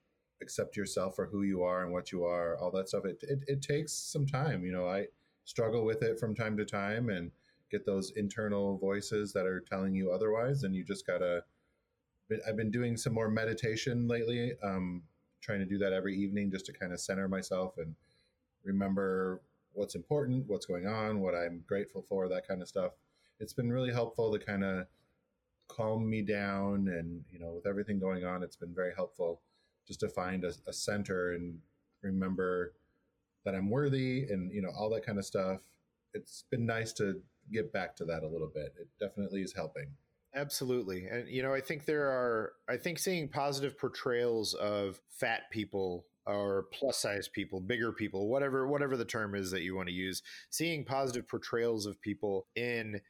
accept 0.42 0.77
yourself 0.77 1.14
for 1.14 1.27
who 1.27 1.42
you 1.42 1.62
are 1.62 1.83
and 1.83 1.92
what 1.92 2.12
you 2.12 2.25
are 2.25 2.57
all 2.59 2.70
that 2.70 2.88
stuff 2.88 3.05
it, 3.05 3.18
it, 3.23 3.38
it 3.47 3.62
takes 3.62 3.92
some 3.92 4.27
time 4.27 4.64
you 4.64 4.73
know 4.73 4.87
i 4.87 5.05
struggle 5.44 5.85
with 5.85 6.03
it 6.03 6.18
from 6.18 6.35
time 6.35 6.57
to 6.57 6.64
time 6.64 7.09
and 7.09 7.31
get 7.70 7.87
those 7.87 8.12
internal 8.16 8.77
voices 8.79 9.33
that 9.33 9.47
are 9.47 9.61
telling 9.61 9.94
you 9.94 10.11
otherwise 10.11 10.64
and 10.64 10.75
you 10.75 10.85
just 10.85 11.07
gotta 11.07 11.42
i've 12.49 12.57
been 12.57 12.70
doing 12.70 12.97
some 12.97 13.12
more 13.12 13.29
meditation 13.29 14.09
lately 14.09 14.53
um 14.62 15.03
trying 15.40 15.59
to 15.59 15.66
do 15.66 15.79
that 15.79 15.92
every 15.92 16.16
evening 16.16 16.51
just 16.51 16.66
to 16.66 16.73
kind 16.73 16.92
of 16.92 17.01
center 17.01 17.29
myself 17.29 17.75
and 17.79 17.94
remember 18.64 19.42
what's 19.75 19.94
important, 19.94 20.44
what's 20.47 20.66
going 20.66 20.87
on, 20.87 21.20
what 21.20 21.35
I'm 21.35 21.62
grateful 21.66 22.05
for, 22.09 22.29
that 22.29 22.49
kind 22.49 22.62
of 22.62 22.68
stuff. 22.68 22.92
It's 23.40 23.53
been 23.53 23.70
really 23.70 23.92
helpful 23.92 24.33
to 24.33 24.38
kind 24.38 24.64
of 24.64 24.87
calm 25.68 26.09
me 26.09 26.23
down. 26.23 26.88
And, 26.88 27.25
you 27.31 27.38
know, 27.38 27.53
with 27.53 27.66
everything 27.66 27.99
going 27.99 28.25
on, 28.25 28.42
it's 28.42 28.57
been 28.57 28.75
very 28.75 28.94
helpful 28.94 29.40
just 29.87 30.01
to 30.01 30.09
find 30.09 30.44
a, 30.44 30.53
a 30.66 30.73
center 30.73 31.33
and 31.33 31.59
remember 32.03 32.75
that 33.44 33.55
I'm 33.55 33.70
worthy 33.70 34.27
and, 34.31 34.53
you 34.53 34.62
know, 34.62 34.70
all 34.77 34.90
that 34.90 35.05
kind 35.05 35.18
of 35.18 35.25
stuff. 35.25 35.61
It's 36.14 36.44
been 36.51 36.66
nice 36.66 36.92
to 36.94 37.20
get 37.53 37.73
back 37.73 37.97
to 37.97 38.05
that 38.07 38.23
a 38.23 38.29
little 38.29 38.51
bit. 38.53 38.75
It 38.81 38.88
definitely 38.99 39.42
is 39.42 39.53
helping. 39.53 39.88
Absolutely. 40.35 41.07
And, 41.07 41.29
you 41.29 41.42
know, 41.42 41.55
I 41.55 41.61
think 41.61 41.85
there 41.85 42.07
are, 42.07 42.53
I 42.68 42.77
think 42.77 42.99
seeing 42.99 43.29
positive 43.29 43.79
portrayals 43.79 44.55
of 44.55 45.01
fat 45.11 45.42
people 45.51 46.07
or 46.27 46.66
plus 46.73 46.99
size 46.99 47.29
people, 47.29 47.61
bigger 47.61 47.92
people, 47.92 48.29
whatever, 48.29 48.66
whatever 48.66 48.97
the 48.97 49.05
term 49.05 49.35
is 49.35 49.51
that 49.51 49.62
you 49.62 49.77
want 49.77 49.88
to 49.88 49.94
use, 49.94 50.23
seeing 50.51 50.85
positive 50.85 51.29
portrayals 51.29 51.87
of 51.87 52.01
people 52.01 52.47
in 52.57 53.01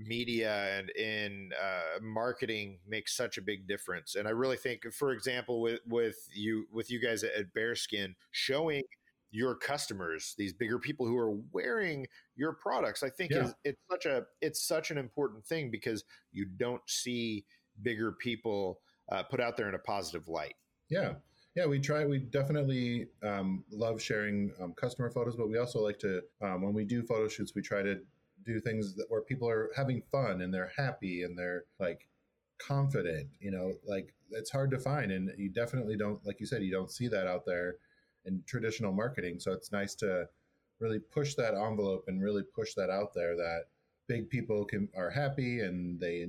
media 0.00 0.78
and 0.78 0.90
in 0.90 1.50
uh, 1.60 2.00
marketing 2.02 2.78
makes 2.88 3.16
such 3.16 3.38
a 3.38 3.42
big 3.42 3.68
difference. 3.68 4.14
And 4.14 4.26
I 4.26 4.30
really 4.30 4.56
think, 4.56 4.82
for 4.92 5.12
example, 5.12 5.60
with, 5.60 5.80
with 5.86 6.28
you, 6.34 6.66
with 6.72 6.90
you 6.90 7.00
guys 7.00 7.22
at 7.22 7.52
Bearskin 7.54 8.14
showing 8.30 8.82
your 9.30 9.54
customers, 9.54 10.34
these 10.38 10.52
bigger 10.52 10.78
people 10.78 11.06
who 11.06 11.16
are 11.16 11.36
wearing 11.52 12.06
your 12.34 12.52
products, 12.54 13.02
I 13.02 13.10
think 13.10 13.30
Yeah. 13.30 13.44
is 13.44 13.54
it's 13.64 13.80
such 13.88 14.06
a 14.06 14.26
it's 14.40 14.66
such 14.66 14.90
an 14.90 14.98
important 14.98 15.44
thing 15.44 15.70
because 15.70 16.04
you 16.32 16.46
don't 16.46 16.82
see 16.86 17.44
bigger 17.82 18.12
people 18.12 18.80
uh, 19.12 19.22
put 19.22 19.40
out 19.40 19.56
there 19.56 19.68
in 19.68 19.74
a 19.74 19.78
positive 19.78 20.26
light. 20.28 20.54
Yeah. 20.88 21.14
Yeah, 21.56 21.66
we 21.66 21.80
try. 21.80 22.04
We 22.04 22.18
definitely 22.18 23.08
um, 23.22 23.64
love 23.70 24.00
sharing 24.00 24.52
um, 24.60 24.72
customer 24.72 25.10
photos, 25.10 25.36
but 25.36 25.48
we 25.48 25.58
also 25.58 25.80
like 25.80 25.98
to, 25.98 26.22
um, 26.40 26.62
when 26.62 26.72
we 26.72 26.84
do 26.84 27.02
photo 27.02 27.26
shoots, 27.26 27.54
we 27.56 27.62
try 27.62 27.82
to 27.82 28.00
do 28.44 28.60
things 28.60 28.94
that 28.94 29.06
where 29.08 29.22
people 29.22 29.48
are 29.48 29.70
having 29.76 30.02
fun 30.10 30.40
and 30.40 30.52
they're 30.52 30.72
happy 30.76 31.22
and 31.22 31.38
they're 31.38 31.64
like 31.78 32.08
confident. 32.58 33.28
You 33.40 33.50
know, 33.50 33.74
like 33.86 34.14
it's 34.30 34.50
hard 34.50 34.70
to 34.72 34.78
find, 34.78 35.12
and 35.12 35.30
you 35.36 35.50
definitely 35.50 35.96
don't, 35.96 36.24
like 36.24 36.40
you 36.40 36.46
said, 36.46 36.62
you 36.62 36.72
don't 36.72 36.90
see 36.90 37.08
that 37.08 37.26
out 37.26 37.44
there 37.46 37.76
in 38.24 38.42
traditional 38.46 38.92
marketing. 38.92 39.40
So 39.40 39.52
it's 39.52 39.72
nice 39.72 39.94
to 39.96 40.28
really 40.80 40.98
push 40.98 41.34
that 41.34 41.54
envelope 41.54 42.04
and 42.08 42.22
really 42.22 42.42
push 42.54 42.74
that 42.74 42.90
out 42.90 43.12
there 43.14 43.36
that 43.36 43.64
big 44.08 44.28
people 44.28 44.64
can 44.64 44.88
are 44.96 45.10
happy 45.10 45.60
and 45.60 46.00
they 46.00 46.26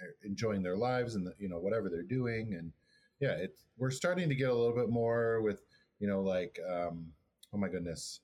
are 0.00 0.14
enjoying 0.22 0.62
their 0.62 0.76
lives 0.76 1.16
and 1.16 1.28
you 1.38 1.48
know 1.48 1.58
whatever 1.58 1.88
they're 1.88 2.02
doing 2.02 2.54
and 2.54 2.72
yeah 3.20 3.32
it's 3.32 3.64
we're 3.78 3.90
starting 3.90 4.28
to 4.28 4.34
get 4.34 4.50
a 4.50 4.54
little 4.54 4.74
bit 4.74 4.90
more 4.90 5.40
with 5.40 5.62
you 5.98 6.06
know 6.06 6.20
like 6.20 6.60
um 6.70 7.06
oh 7.52 7.58
my 7.58 7.68
goodness 7.68 8.20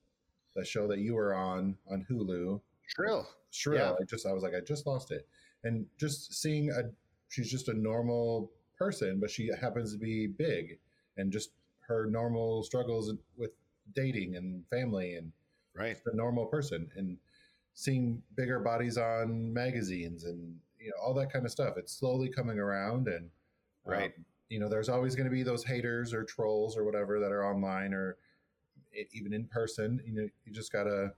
the 0.54 0.64
show 0.64 0.86
that 0.86 1.00
you 1.00 1.14
were 1.14 1.34
on 1.34 1.76
on 1.90 2.06
hulu 2.08 2.60
Shrill. 2.86 3.28
shrill 3.50 3.78
Yeah. 3.78 3.92
i 4.00 4.04
just 4.08 4.26
i 4.26 4.32
was 4.32 4.42
like 4.42 4.54
i 4.54 4.60
just 4.60 4.86
lost 4.86 5.10
it 5.12 5.26
and 5.64 5.86
just 5.98 6.34
seeing 6.34 6.70
a 6.70 6.82
she's 7.28 7.50
just 7.50 7.68
a 7.68 7.74
normal 7.74 8.50
person 8.78 9.18
but 9.20 9.30
she 9.30 9.50
happens 9.60 9.92
to 9.92 9.98
be 9.98 10.26
big 10.26 10.78
and 11.16 11.32
just 11.32 11.50
her 11.80 12.06
normal 12.06 12.62
struggles 12.62 13.12
with 13.36 13.50
dating 13.94 14.36
and 14.36 14.64
family 14.68 15.14
and 15.14 15.32
Right. 15.74 15.92
just 15.94 16.06
a 16.06 16.16
normal 16.16 16.46
person 16.46 16.88
and 16.96 17.18
seeing 17.74 18.22
bigger 18.34 18.58
bodies 18.60 18.96
on 18.96 19.52
magazines 19.52 20.24
and 20.24 20.56
you 20.80 20.88
know 20.88 20.94
all 21.04 21.12
that 21.14 21.30
kind 21.30 21.44
of 21.44 21.50
stuff 21.50 21.74
it's 21.76 21.92
slowly 21.92 22.28
coming 22.30 22.58
around 22.58 23.08
and 23.08 23.24
um, 23.86 23.92
Right. 23.92 24.12
you 24.48 24.58
know 24.58 24.68
there's 24.68 24.88
always 24.88 25.14
going 25.14 25.26
to 25.28 25.30
be 25.30 25.42
those 25.42 25.64
haters 25.64 26.14
or 26.14 26.24
trolls 26.24 26.76
or 26.76 26.84
whatever 26.84 27.20
that 27.20 27.30
are 27.32 27.44
online 27.44 27.92
or 27.92 28.16
even 29.12 29.34
in 29.34 29.44
person 29.46 30.00
you 30.06 30.14
know 30.14 30.28
you 30.46 30.52
just 30.52 30.72
gotta 30.72 31.12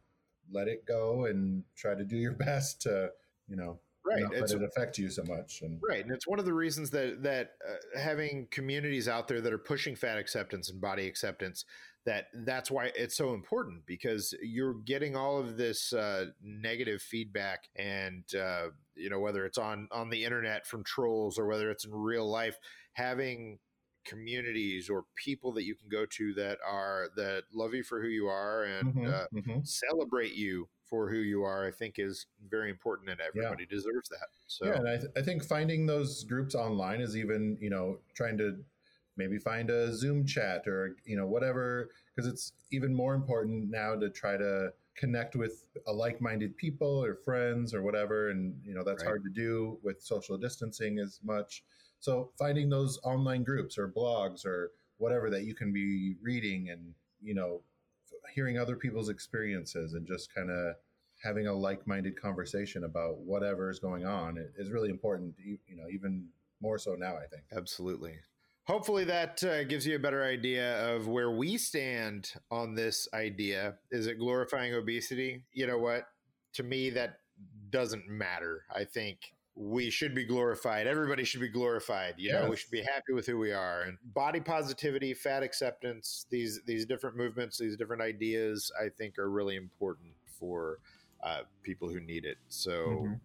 let 0.52 0.68
it 0.68 0.87
go 0.87 1.26
and 1.26 1.64
try 1.76 1.94
to 1.94 2.04
do 2.04 2.16
your 2.16 2.32
best 2.46 2.82
to 2.82 3.11
you 3.48 3.56
know 3.56 3.78
Right. 4.04 4.22
not 4.22 4.40
let 4.40 4.50
it 4.50 4.62
affect 4.62 4.96
you 4.96 5.11
so 5.11 5.22
much 5.24 5.61
and 5.61 5.78
Right, 5.87 6.02
and 6.02 6.12
it's 6.12 6.26
one 6.26 6.38
of 6.38 6.46
the 6.46 6.54
reasons 6.54 6.90
that 6.90 7.22
that 7.24 7.50
uh, 7.68 7.98
having 7.98 8.48
communities 8.50 9.06
out 9.06 9.28
there 9.28 9.40
that 9.40 9.52
are 9.52 9.58
pushing 9.58 9.96
fat 9.96 10.16
acceptance 10.16 10.70
and 10.70 10.80
body 10.80 11.06
acceptance 11.06 11.64
that 12.06 12.28
that's 12.46 12.70
why 12.70 12.90
it's 12.96 13.16
so 13.16 13.34
important 13.34 13.84
because 13.84 14.34
you're 14.42 14.74
getting 14.87 15.14
all 15.14 15.38
of 15.38 15.58
this 15.58 15.92
uh, 15.92 16.26
negative 16.42 17.02
feedback 17.02 17.68
and 17.76 18.24
uh, 18.34 18.68
you 18.94 19.11
know 19.11 19.20
whether 19.20 19.44
it's 19.44 19.58
on 19.58 19.88
on 19.92 20.08
the 20.08 20.24
internet 20.24 20.66
from 20.66 20.82
trolls 20.84 21.38
or 21.38 21.46
whether 21.46 21.70
it's 21.70 21.84
in 21.84 21.92
real 21.92 22.26
life 22.26 22.56
having 22.94 23.58
communities 24.04 24.88
or 24.88 25.04
people 25.14 25.52
that 25.52 25.64
you 25.64 25.74
can 25.74 25.88
go 25.88 26.06
to 26.06 26.32
that 26.34 26.58
are 26.66 27.08
that 27.16 27.44
love 27.52 27.74
you 27.74 27.82
for 27.82 28.00
who 28.00 28.08
you 28.08 28.26
are 28.28 28.64
and 28.64 28.87
Mhm, 28.87 29.04
uh, 29.06 29.26
mhm. 29.32 29.62
celebrate 29.62 30.32
you 30.32 30.68
for 30.84 31.11
who 31.11 31.18
you 31.18 31.42
are 31.42 31.66
i 31.66 31.70
think 31.70 31.98
is 31.98 32.26
very 32.48 32.70
important 32.70 33.11
and 33.11 33.20
everybody 33.20 33.66
deserves 33.66 34.08
that 34.08 34.28
so 34.46 34.64
Yeah, 34.64 34.74
and 34.78 34.88
I, 34.88 34.96
th- 34.96 35.12
I 35.16 35.22
think 35.22 35.44
finding 35.44 35.87
those 35.87 36.24
groups 36.24 36.54
online 36.54 37.00
is 37.00 37.16
even 37.16 37.58
you 37.61 37.70
know 37.70 38.00
trying 38.14 38.38
to 38.38 38.64
maybe 39.16 39.38
find 39.38 39.70
a 39.70 39.92
Zoom 39.94 40.26
chat 40.26 40.66
or 40.66 40.96
you 41.04 41.16
know 41.16 41.26
whatever 41.26 41.90
because 42.14 42.30
it's 42.30 42.52
even 42.70 42.94
more 42.94 43.14
important 43.14 43.70
now 43.70 43.94
to 43.96 44.11
try 44.11 44.37
to 44.37 44.72
connect 44.94 45.37
with 45.37 45.68
a 45.87 45.92
like-minded 45.92 46.56
people 46.56 47.04
or 47.04 47.14
friends 47.14 47.72
or 47.72 47.82
whatever 47.82 48.30
and 48.30 48.61
you 48.64 48.74
know 48.74 48.82
that's 48.82 49.02
Right. 49.02 49.04
hard 49.04 49.22
to 49.24 49.30
do 49.30 49.78
with 49.82 50.02
social 50.02 50.37
distancing 50.37 50.98
as 50.98 51.20
much 51.22 51.64
so 52.00 52.30
finding 52.38 52.68
those 52.68 52.98
online 53.04 53.42
groups 53.42 53.78
or 53.78 53.88
blogs 53.88 54.44
or 54.44 54.70
whatever 54.98 55.30
that 55.30 55.44
you 55.44 55.54
can 55.54 55.72
be 55.72 56.14
reading 56.22 56.70
and 56.70 56.94
you 57.22 57.34
know 57.34 57.61
hearing 58.34 58.58
other 58.58 58.76
people's 58.76 59.08
experiences 59.08 59.94
and 59.94 60.06
just 60.06 60.34
kind 60.34 60.50
of 60.50 60.74
having 61.22 61.46
a 61.46 61.52
like-minded 61.52 62.20
conversation 62.20 62.84
about 62.84 63.18
whatever 63.18 63.70
is 63.70 63.78
going 63.78 64.04
on 64.04 64.38
is 64.56 64.70
really 64.70 64.90
important 64.90 65.34
you 65.38 65.76
know 65.76 65.88
even 65.90 66.26
more 66.61 66.78
so 66.78 66.94
now 66.94 67.16
i 67.16 67.26
think 67.26 67.42
Absolutely. 67.56 68.14
Hopefully, 68.68 69.04
that 69.04 69.42
uh, 69.44 69.64
gives 69.64 69.87
you 69.87 69.96
a 69.96 69.98
better 69.98 70.22
idea 70.22 70.94
of 70.94 71.08
where 71.08 71.30
we 71.30 71.56
stand 71.56 72.34
on 72.50 72.74
this 72.74 73.08
idea. 73.14 73.76
Is 73.90 74.06
it 74.06 74.18
glorifying 74.18 74.74
obesity? 74.74 75.44
You 75.54 75.66
know 75.66 75.78
what? 75.78 76.02
To 76.52 76.62
me, 76.62 76.90
that 76.90 77.20
doesn't 77.70 78.06
matter. 78.08 78.64
I 78.70 78.84
think 78.84 79.32
we 79.61 79.90
should 79.90 80.14
be 80.14 80.25
glorified. 80.25 80.87
Everybody 80.87 81.25
should 81.25 81.40
be 81.40 81.49
glorified. 81.49 82.14
You 82.16 82.31
know, 82.33 82.49
we 82.49 82.55
should 82.57 82.71
be 82.71 82.81
happy 82.83 83.12
with 83.12 83.27
who 83.27 83.38
we 83.38 83.51
are. 83.53 83.83
And 83.83 83.99
body 84.14 84.38
positivity, 84.38 85.14
fat 85.14 85.42
acceptance, 85.42 86.27
these 86.31 86.61
these 86.64 86.87
different 86.87 87.16
movements, 87.16 87.59
these 87.59 87.77
different 87.77 88.01
ideas, 88.01 88.71
I 88.81 88.88
think 88.88 89.18
are 89.18 89.29
really 89.29 89.57
important 89.57 90.12
for 90.38 90.79
uh, 91.25 91.40
people 91.64 91.88
who 91.88 91.99
need 91.99 92.25
it. 92.25 92.37
So 92.49 92.71
Mhm. 93.05 93.21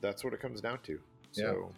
that's 0.00 0.24
what 0.24 0.34
it 0.34 0.40
comes 0.40 0.60
down 0.60 0.80
to. 0.82 0.98
Yeah. 1.34 1.44
So. 1.52 1.72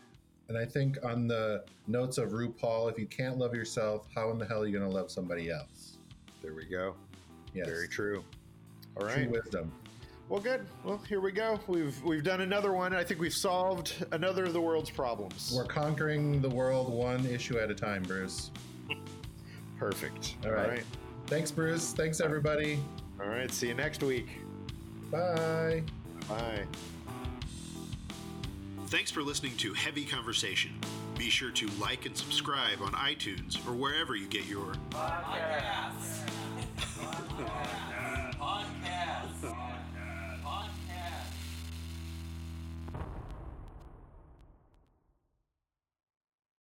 and 0.48 0.56
i 0.58 0.64
think 0.64 0.96
on 1.04 1.26
the 1.28 1.64
notes 1.86 2.16
of 2.18 2.30
rupaul 2.30 2.90
if 2.90 2.98
you 2.98 3.06
can't 3.06 3.36
love 3.38 3.54
yourself 3.54 4.08
how 4.14 4.30
in 4.30 4.38
the 4.38 4.44
hell 4.46 4.62
are 4.62 4.66
you 4.66 4.76
going 4.76 4.88
to 4.90 4.96
love 4.96 5.10
somebody 5.10 5.50
else 5.50 5.98
There 6.42 6.54
we 6.54 6.64
go. 6.64 6.96
yes 7.54 7.66
Very 7.68 7.86
true. 7.88 8.24
All 8.96 9.06
right. 9.06 9.14
true 9.14 9.28
wisdom 9.30 9.72
well, 10.30 10.40
good. 10.40 10.64
Well, 10.84 11.00
here 11.08 11.20
we 11.20 11.32
go. 11.32 11.58
We've 11.66 12.00
we've 12.04 12.22
done 12.22 12.40
another 12.40 12.72
one. 12.72 12.94
I 12.94 13.02
think 13.02 13.20
we've 13.20 13.34
solved 13.34 14.06
another 14.12 14.44
of 14.44 14.52
the 14.52 14.60
world's 14.60 14.88
problems. 14.88 15.52
We're 15.54 15.64
conquering 15.64 16.40
the 16.40 16.48
world 16.48 16.88
one 16.88 17.26
issue 17.26 17.58
at 17.58 17.68
a 17.68 17.74
time, 17.74 18.04
Bruce. 18.04 18.52
Perfect. 19.76 20.36
All 20.44 20.52
right. 20.52 20.64
All 20.64 20.70
right. 20.70 20.84
Thanks, 21.26 21.50
Bruce. 21.50 21.92
Thanks, 21.92 22.20
everybody. 22.20 22.78
All 23.20 23.26
right. 23.26 23.50
See 23.50 23.66
you 23.66 23.74
next 23.74 24.04
week. 24.04 24.28
Bye. 25.10 25.82
Bye. 26.28 26.64
Thanks 28.86 29.10
for 29.10 29.22
listening 29.22 29.56
to 29.56 29.74
Heavy 29.74 30.04
Conversation. 30.04 30.70
Be 31.18 31.28
sure 31.28 31.50
to 31.50 31.66
like 31.80 32.06
and 32.06 32.16
subscribe 32.16 32.80
on 32.82 32.92
iTunes 32.92 33.56
or 33.66 33.72
wherever 33.72 34.14
you 34.14 34.28
get 34.28 34.46
your 34.46 34.74
podcasts. 34.90 36.20